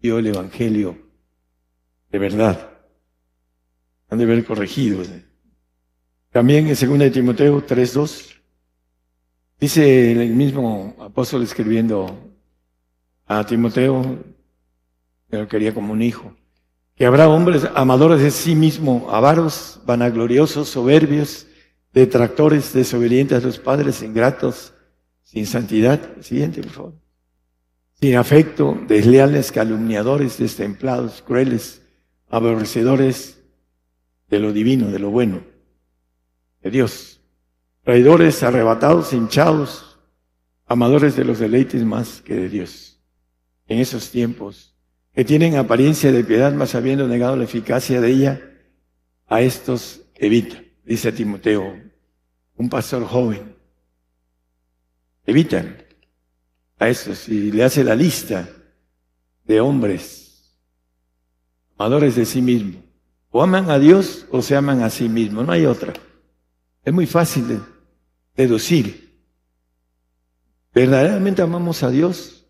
[0.00, 0.96] dio el Evangelio
[2.10, 2.78] de verdad.
[4.08, 5.02] Han de ver corregido.
[6.30, 8.40] También en 2 Timoteo 3.2
[9.58, 12.36] dice el mismo apóstol escribiendo
[13.26, 14.22] a Timoteo,
[15.38, 16.34] lo quería como un hijo,
[16.94, 21.46] que habrá hombres amadores de sí mismo, avaros, vanagloriosos, soberbios,
[21.92, 24.74] detractores, desobedientes a los padres, ingratos,
[25.22, 26.00] sin santidad.
[26.20, 26.94] Siguiente, por favor.
[28.00, 31.82] Sin afecto, desleales, calumniadores, destemplados, crueles,
[32.28, 33.42] aborrecedores
[34.28, 35.42] de lo divino, de lo bueno,
[36.62, 37.20] de Dios.
[37.84, 39.98] Traidores, arrebatados, hinchados,
[40.66, 43.00] amadores de los deleites más que de Dios.
[43.66, 44.71] En esos tiempos,
[45.14, 48.40] que tienen apariencia de piedad, mas habiendo negado la eficacia de ella,
[49.26, 51.80] a estos evita dice Timoteo,
[52.56, 53.56] un pastor joven.
[55.24, 55.76] Evitan
[56.78, 58.48] a estos y le hace la lista
[59.44, 60.58] de hombres
[61.76, 62.82] amadores de sí mismo.
[63.30, 65.92] O aman a Dios o se aman a sí mismos, no hay otra.
[66.84, 67.60] Es muy fácil de
[68.36, 69.18] deducir.
[70.74, 72.46] ¿Verdaderamente amamos a Dios?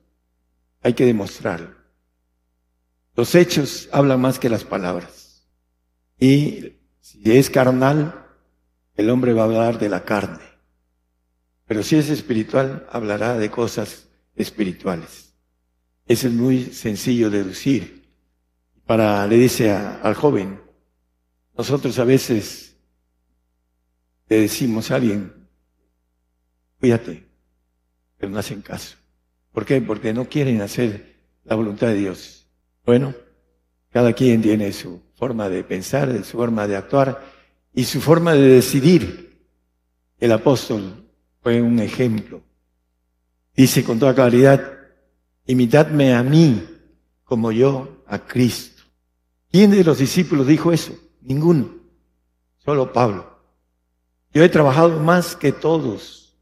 [0.82, 1.81] Hay que demostrarlo.
[3.14, 5.46] Los hechos hablan más que las palabras.
[6.18, 8.26] Y si es carnal,
[8.94, 10.44] el hombre va a hablar de la carne.
[11.66, 15.34] Pero si es espiritual, hablará de cosas espirituales.
[16.06, 18.02] Eso es muy sencillo de deducir.
[18.86, 20.60] Para, le dice al joven,
[21.56, 22.76] nosotros a veces
[24.28, 25.32] le decimos a alguien,
[26.80, 27.26] cuídate,
[28.16, 28.96] pero no hacen caso.
[29.52, 29.80] ¿Por qué?
[29.80, 32.41] Porque no quieren hacer la voluntad de Dios.
[32.84, 33.14] Bueno,
[33.90, 37.22] cada quien tiene su forma de pensar, su forma de actuar,
[37.74, 39.46] y su forma de decidir.
[40.18, 41.08] El apóstol
[41.42, 42.42] fue un ejemplo.
[43.54, 44.72] Dice con toda claridad,
[45.46, 46.68] imitadme a mí
[47.24, 48.82] como yo a Cristo.
[49.50, 50.94] ¿Quién de los discípulos dijo eso?
[51.20, 51.70] Ninguno.
[52.58, 53.38] Solo Pablo.
[54.32, 56.36] Yo he trabajado más que todos.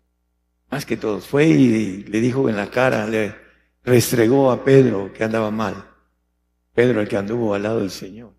[0.71, 1.27] Más que todos.
[1.27, 3.35] Fue y le dijo en la cara, le
[3.83, 5.90] restregó a Pedro que andaba mal.
[6.81, 8.33] Pedro el que anduvo al lado del Señor.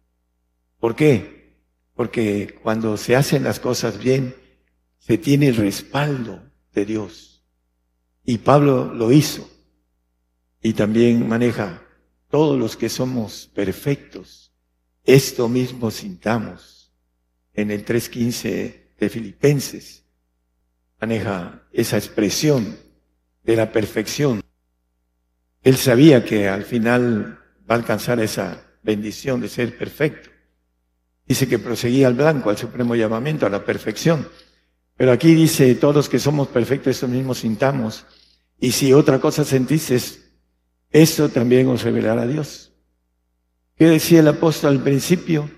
[0.79, 1.59] ¿Por qué?
[1.93, 4.33] Porque cuando se hacen las cosas bien,
[4.97, 6.41] se tiene el respaldo
[6.73, 7.45] de Dios.
[8.23, 9.47] Y Pablo lo hizo.
[10.59, 11.83] Y también maneja
[12.31, 14.51] todos los que somos perfectos.
[15.03, 16.91] Esto mismo sintamos
[17.53, 20.03] en el 3.15 de Filipenses.
[20.99, 22.75] Maneja esa expresión
[23.43, 24.41] de la perfección.
[25.61, 27.37] Él sabía que al final
[27.75, 30.29] alcanzar esa bendición de ser perfecto.
[31.25, 34.27] Dice que proseguía al blanco, al supremo llamamiento, a la perfección.
[34.97, 38.05] Pero aquí dice, todos los que somos perfectos, eso mismo sintamos.
[38.59, 40.31] Y si otra cosa sentices,
[40.89, 42.73] eso también os revelará a Dios.
[43.75, 45.49] ¿Qué decía el apóstol al principio?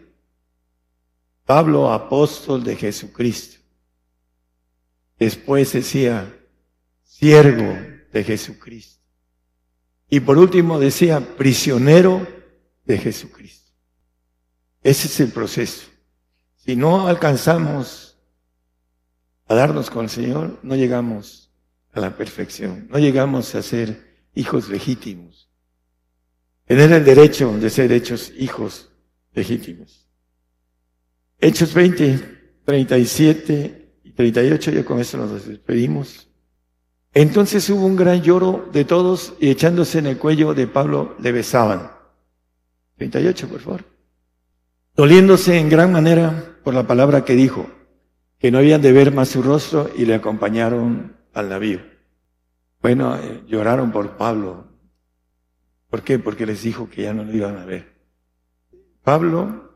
[1.46, 3.58] Pablo, apóstol de Jesucristo.
[5.20, 6.34] Después decía,
[7.04, 7.78] siervo
[8.14, 9.03] de Jesucristo.
[10.14, 12.28] Y por último decía, prisionero
[12.86, 13.72] de Jesucristo.
[14.84, 15.88] Ese es el proceso.
[16.56, 18.20] Si no alcanzamos
[19.48, 21.52] a darnos con el Señor, no llegamos
[21.94, 25.50] a la perfección, no llegamos a ser hijos legítimos.
[26.66, 28.92] Tener el derecho de ser hechos hijos
[29.34, 30.08] legítimos.
[31.40, 36.30] Hechos 20, 37 y 38, ya con eso nos despedimos.
[37.14, 41.32] Entonces hubo un gran lloro de todos y echándose en el cuello de Pablo le
[41.32, 41.92] besaban.
[42.98, 43.86] 38, por favor.
[44.96, 47.68] Doliéndose en gran manera por la palabra que dijo,
[48.40, 51.80] que no habían de ver más su rostro y le acompañaron al navío.
[52.82, 54.68] Bueno, eh, lloraron por Pablo.
[55.90, 56.20] ¿Por qué?
[56.20, 57.94] Porque les dijo que ya no lo iban a ver.
[59.04, 59.72] Pablo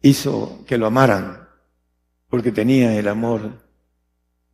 [0.00, 1.48] hizo que lo amaran
[2.28, 3.50] porque tenía el amor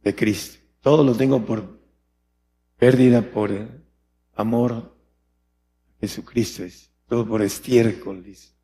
[0.03, 0.59] de Cristo.
[0.80, 1.80] Todo lo tengo por
[2.81, 3.51] pérdida por
[4.35, 4.91] amor a
[6.01, 8.55] Jesucristo, es todo por estiércol, dice.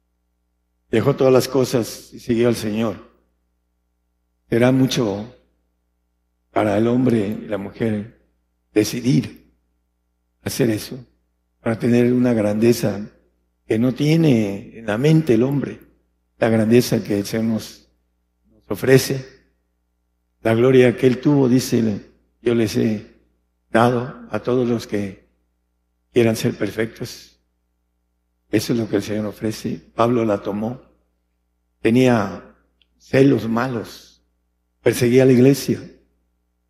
[0.90, 2.96] Dejó todas las cosas y siguió al Señor.
[4.48, 5.34] Será mucho
[6.50, 8.26] para el hombre y la mujer
[8.72, 9.52] decidir
[10.42, 10.98] hacer eso,
[11.60, 13.10] para tener una grandeza
[13.66, 15.80] que no tiene en la mente el hombre,
[16.38, 17.90] la grandeza que el Señor nos,
[18.50, 19.26] nos ofrece,
[20.40, 22.00] la gloria que Él tuvo, dice,
[22.40, 23.15] yo les he
[23.76, 25.28] dado a todos los que
[26.10, 27.38] quieran ser perfectos.
[28.50, 29.80] Eso es lo que el Señor ofrece.
[29.94, 30.80] Pablo la tomó.
[31.82, 32.54] Tenía
[32.98, 34.22] celos malos.
[34.82, 35.78] Perseguía a la iglesia.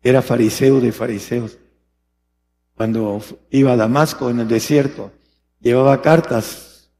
[0.03, 1.57] Era fariseo de fariseos.
[2.75, 5.13] Cuando iba a Damasco en el desierto,
[5.61, 6.91] llevaba cartas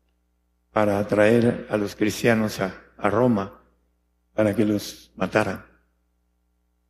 [0.71, 3.61] para atraer a los cristianos a, a Roma
[4.33, 5.65] para que los mataran.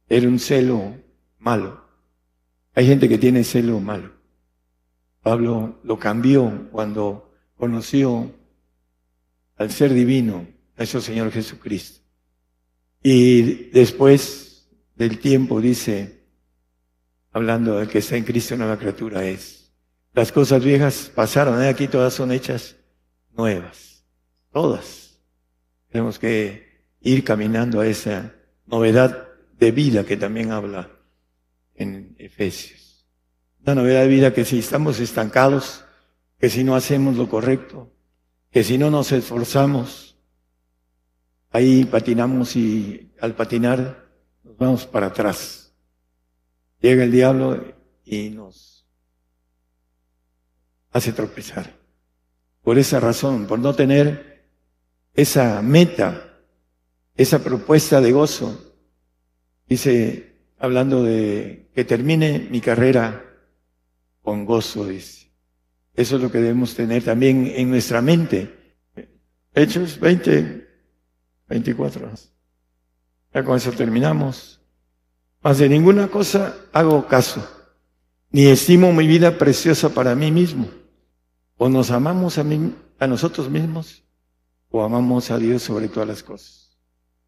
[0.07, 0.95] Era un celo
[1.39, 1.86] malo.
[2.78, 4.11] Hay gente que tiene celo malo.
[5.23, 8.32] Pablo lo cambió cuando conoció
[9.55, 10.45] al ser divino,
[10.78, 12.01] a ese Señor Jesucristo.
[13.01, 16.21] Y después del tiempo dice,
[17.32, 19.73] hablando de que está en Cristo nueva criatura es,
[20.13, 21.69] las cosas viejas pasaron, ¿eh?
[21.69, 22.75] aquí todas son hechas
[23.36, 24.05] nuevas,
[24.53, 25.19] todas.
[25.89, 28.36] Tenemos que ir caminando a esa
[28.67, 30.91] novedad de vida que también habla
[31.78, 33.07] en Efesios.
[33.63, 35.86] Una novedad de vida que si estamos estancados,
[36.39, 37.91] que si no hacemos lo correcto,
[38.51, 40.17] que si no nos esforzamos,
[41.51, 44.09] ahí patinamos y al patinar
[44.43, 45.73] nos vamos para atrás.
[46.80, 48.88] Llega el diablo y nos
[50.91, 51.75] hace tropezar.
[52.61, 54.45] Por esa razón, por no tener
[55.13, 56.41] esa meta,
[57.15, 58.75] esa propuesta de gozo,
[59.67, 63.24] dice hablando de que termine mi carrera
[64.22, 65.32] con gozo, dice.
[65.93, 68.53] Eso es lo que debemos tener también en nuestra mente.
[69.53, 70.68] Hechos 20,
[71.47, 72.12] 24.
[73.34, 74.62] Ya con eso terminamos.
[75.41, 77.47] Más de ninguna cosa hago caso,
[78.32, 80.68] ni estimo mi vida preciosa para mí mismo.
[81.58, 84.03] O nos amamos a, mí, a nosotros mismos,
[84.70, 86.78] o amamos a Dios sobre todas las cosas.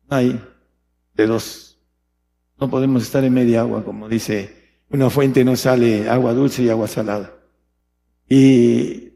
[0.10, 0.40] Hay
[1.14, 1.69] de dos
[2.60, 4.54] no podemos estar en media agua, como dice,
[4.90, 7.34] una fuente no sale agua dulce y agua salada.
[8.28, 9.14] Y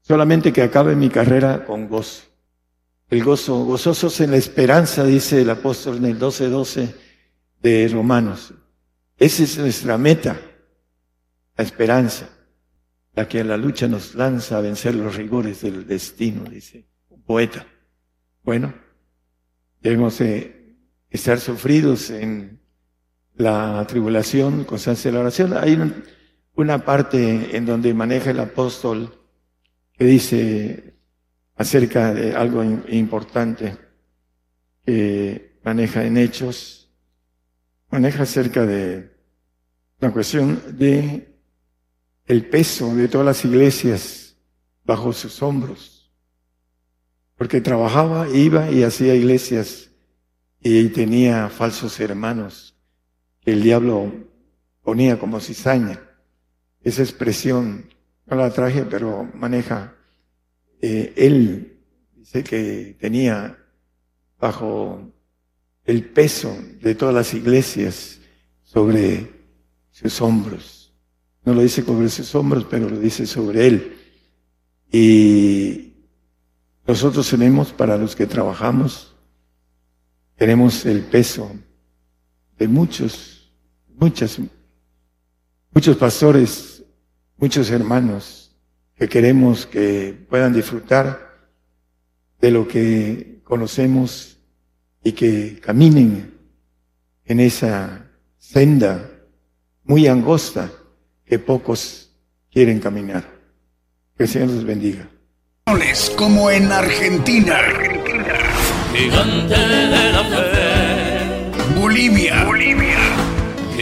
[0.00, 2.24] solamente que acabe mi carrera con gozo.
[3.08, 6.94] El gozo, gozosos en la esperanza, dice el apóstol en el 12:12
[7.62, 8.52] de Romanos.
[9.16, 10.40] Esa es nuestra meta,
[11.56, 12.28] la esperanza,
[13.14, 17.22] la que a la lucha nos lanza a vencer los rigores del destino, dice un
[17.22, 17.66] poeta.
[18.42, 18.74] Bueno,
[19.80, 20.20] debemos
[21.10, 22.63] estar sufridos en
[23.36, 25.56] la tribulación, constancia de la oración.
[25.56, 25.78] Hay
[26.54, 29.12] una parte en donde maneja el apóstol
[29.92, 30.94] que dice
[31.56, 33.76] acerca de algo importante
[34.84, 36.90] que maneja en hechos,
[37.90, 39.12] maneja acerca de
[40.00, 41.34] la cuestión de
[42.26, 44.36] el peso de todas las iglesias
[44.84, 46.12] bajo sus hombros.
[47.36, 49.90] Porque trabajaba, iba y hacía iglesias
[50.60, 52.73] y tenía falsos hermanos
[53.44, 54.12] el diablo
[54.82, 56.00] ponía como cizaña.
[56.82, 57.86] Esa expresión
[58.26, 59.94] no la traje, pero maneja.
[60.80, 61.78] Eh, él
[62.14, 63.58] dice que tenía
[64.38, 65.12] bajo
[65.84, 68.20] el peso de todas las iglesias
[68.62, 69.30] sobre
[69.90, 70.92] sus hombros.
[71.44, 73.96] No lo dice sobre sus hombros, pero lo dice sobre él.
[74.90, 75.94] Y
[76.86, 79.14] nosotros tenemos, para los que trabajamos,
[80.36, 81.50] tenemos el peso
[82.58, 83.33] de muchos,
[83.94, 84.38] muchas,
[85.72, 86.82] muchos pastores,
[87.36, 88.56] muchos hermanos
[88.96, 91.48] que queremos que puedan disfrutar
[92.40, 94.38] de lo que conocemos
[95.02, 96.34] y que caminen
[97.24, 99.10] en esa senda
[99.84, 100.70] muy angosta
[101.24, 102.10] que pocos
[102.50, 103.24] quieren caminar.
[104.16, 105.08] Que el Señor los bendiga.
[106.16, 107.58] Como en Argentina.
[108.94, 111.80] Gigante de la fe.
[111.80, 112.44] Bolivia.
[112.44, 112.93] Bolivia.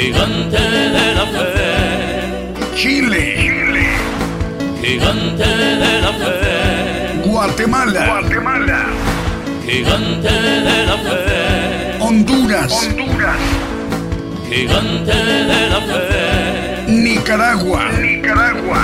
[0.02, 2.74] Gigante de la fe.
[2.74, 3.36] Chile.
[3.38, 3.86] Chile.
[4.82, 7.22] Gigante de la fe.
[7.24, 8.06] Guatemala.
[8.06, 8.80] Guatemala.
[9.64, 10.32] Gigante
[10.68, 11.98] de la fe.
[12.00, 12.72] Honduras.
[12.82, 13.42] Honduras.
[14.50, 16.84] Gigante de la fe.
[16.88, 17.82] Nicaragua.
[17.92, 18.82] Nicaragua.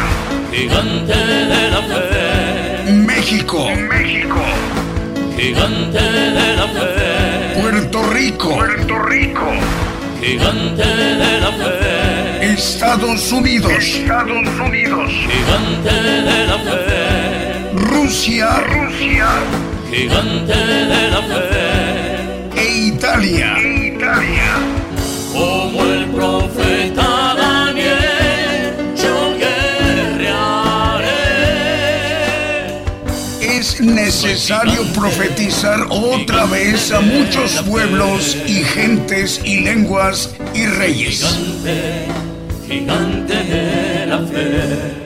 [0.52, 1.18] Gigante
[1.52, 2.92] de la fe.
[2.92, 3.68] México.
[3.90, 4.42] México.
[5.36, 6.00] Gigante
[6.38, 7.60] de la fe.
[7.60, 8.54] Puerto Rico.
[8.54, 9.87] Puerto Rico.
[10.20, 12.52] Gigante de la fe.
[12.52, 13.72] Estados Unidos.
[13.72, 15.10] Estados Unidos.
[15.10, 17.70] Gigante de la fe.
[17.74, 18.48] Rusia.
[18.66, 19.28] Rusia.
[19.90, 22.60] Gigante de la fe.
[22.60, 23.58] E Italia.
[23.60, 24.54] Italia.
[25.32, 27.17] Como el profeta
[33.94, 41.24] necesario profetizar otra vez a muchos pueblos y gentes y lenguas y reyes.
[41.24, 42.06] Gigante,
[42.66, 44.97] gigante de la fe.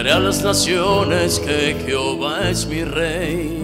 [0.00, 3.62] A las naciones que Jehová es mi rey.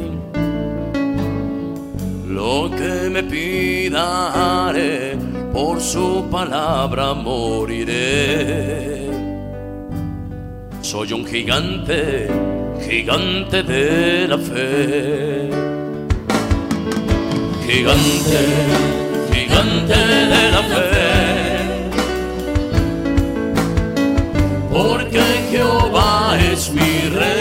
[2.29, 5.17] Lo que me pida haré,
[5.51, 9.09] por su palabra moriré.
[10.83, 12.29] Soy un gigante,
[12.87, 15.49] gigante de la fe.
[17.67, 18.41] Gigante,
[19.33, 21.17] gigante de la fe.
[24.77, 25.21] porque
[25.51, 26.16] Jehová
[26.57, 27.37] es mi rey.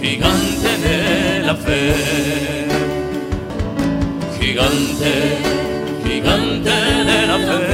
[0.00, 2.66] gigante de la fe.
[4.38, 5.12] Gigante,
[6.04, 6.74] gigante
[7.10, 7.71] de la fe.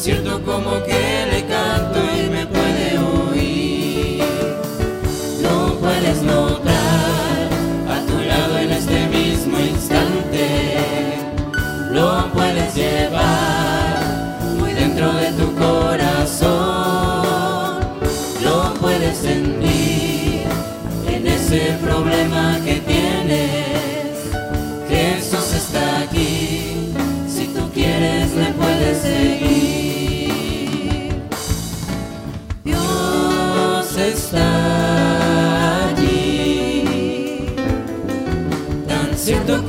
[0.00, 0.89] Cierto como que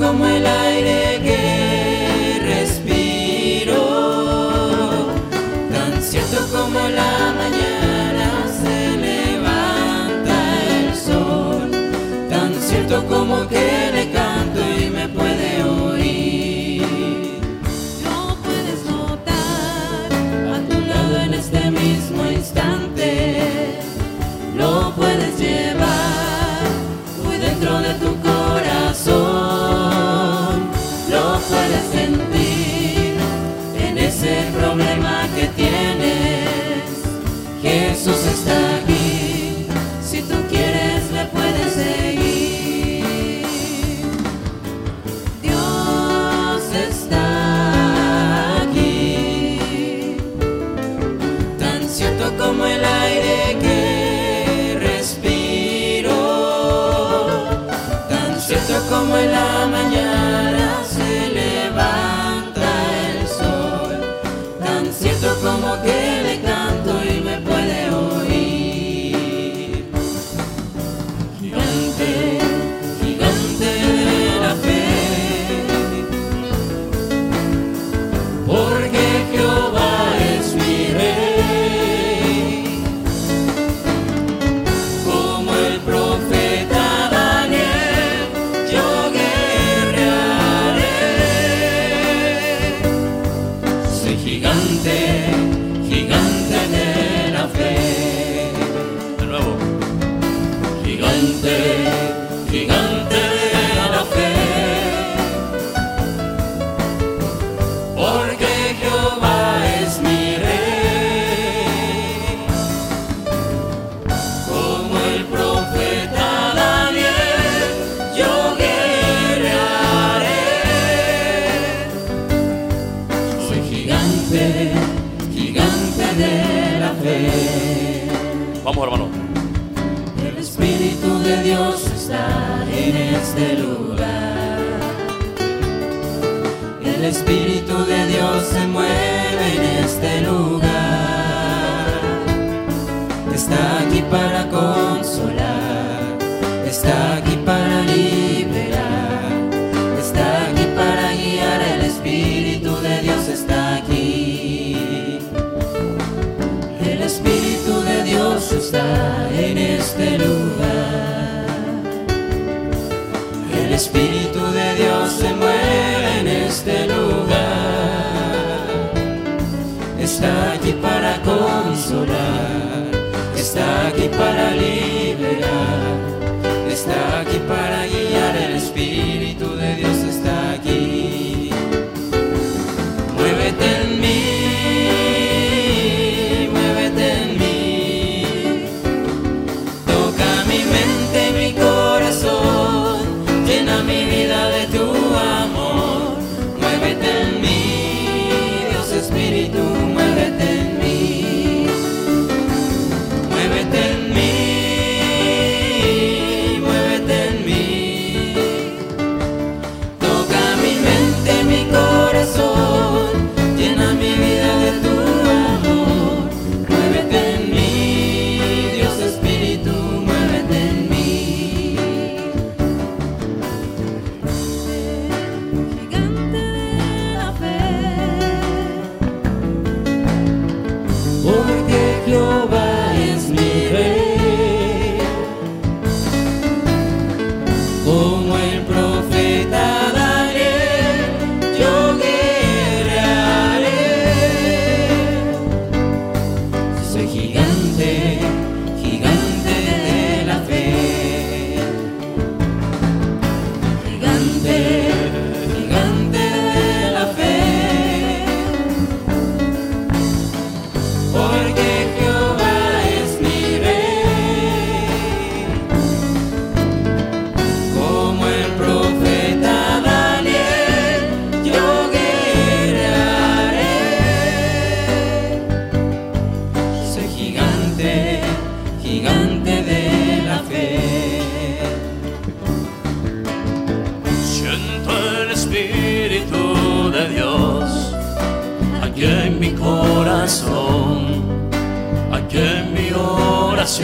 [0.02, 3.82] como el aire que respiro,
[5.70, 8.28] tan cierto como la mañana
[8.60, 10.36] se levanta
[10.76, 11.70] el sol,
[12.28, 15.61] tan cierto como que le canto y me puede
[38.32, 38.71] is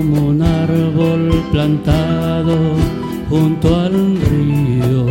[0.00, 2.56] Como un árbol plantado
[3.28, 5.04] junto al río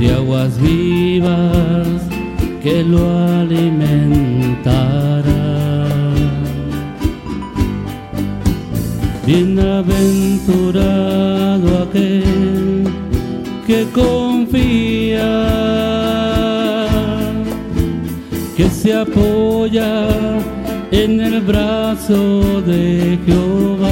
[0.00, 1.86] de aguas vivas
[2.64, 2.98] que lo
[3.40, 4.88] alimentará.
[9.24, 12.88] Bienaventurado aquel
[13.68, 15.30] que confía,
[18.56, 20.08] que se apoya
[20.90, 23.88] en el brazo de Jehová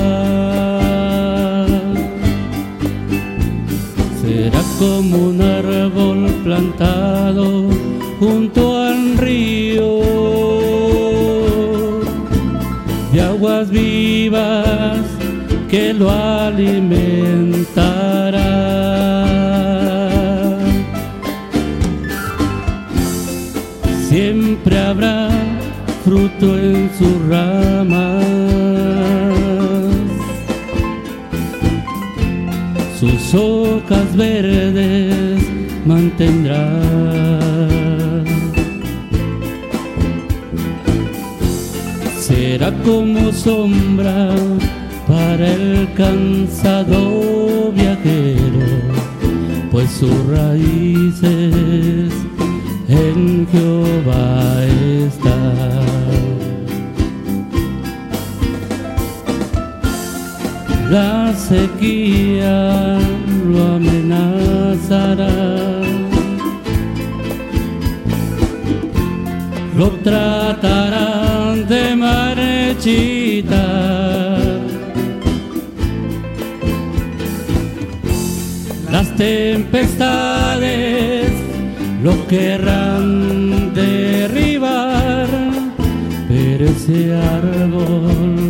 [4.23, 7.69] será como un árbol plantado
[8.19, 10.01] junto al río
[13.13, 15.01] de aguas vivas
[15.69, 16.77] que lo alimentará.
[24.09, 25.36] Siempre habrá
[26.07, 28.25] fruto en sus ramas
[33.01, 35.43] sus hojas verdes
[35.85, 36.67] mantendrá.
[42.21, 44.31] Será como sombra
[45.09, 48.67] para el cansado viajero,
[49.73, 52.26] pues sus raíces
[52.89, 54.65] en Jehová
[55.07, 55.87] están.
[60.91, 62.99] La sequía
[63.49, 65.29] lo amenazará.
[69.77, 73.47] Lo tratarán de marchitar.
[78.91, 79.87] Las tempestades
[82.07, 85.27] lo querrán derribar,
[86.29, 88.46] pero ese árbol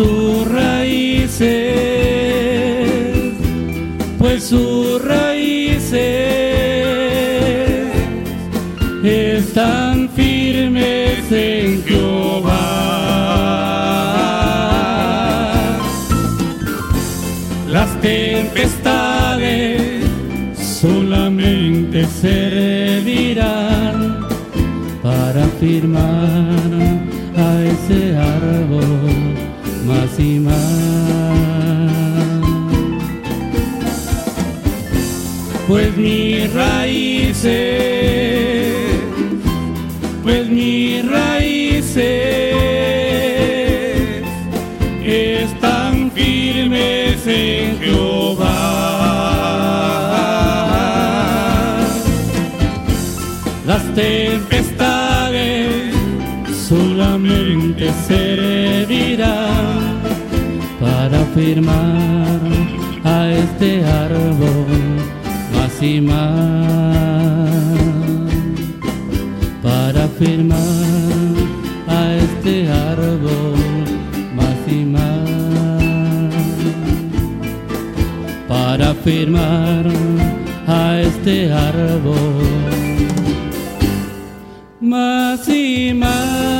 [0.00, 1.48] sus raíces,
[4.18, 5.98] pues sus raíces
[9.04, 12.70] están firmes en Jehová.
[17.68, 19.82] Las tempestades
[20.56, 23.59] solamente servirán
[36.40, 37.44] mis raíces,
[40.22, 42.54] pues mis raíces
[45.04, 48.46] están firmes en Jehová.
[53.66, 55.94] Las tempestades
[56.68, 60.00] solamente servirán
[60.80, 62.40] para firmar
[63.04, 64.59] a este árbol
[66.02, 67.48] más,
[69.62, 70.58] para firmar
[71.88, 73.54] a este árbol
[74.36, 75.30] más y más,
[78.46, 79.86] para firmar
[80.66, 82.42] a este árbol
[84.80, 86.59] más y más.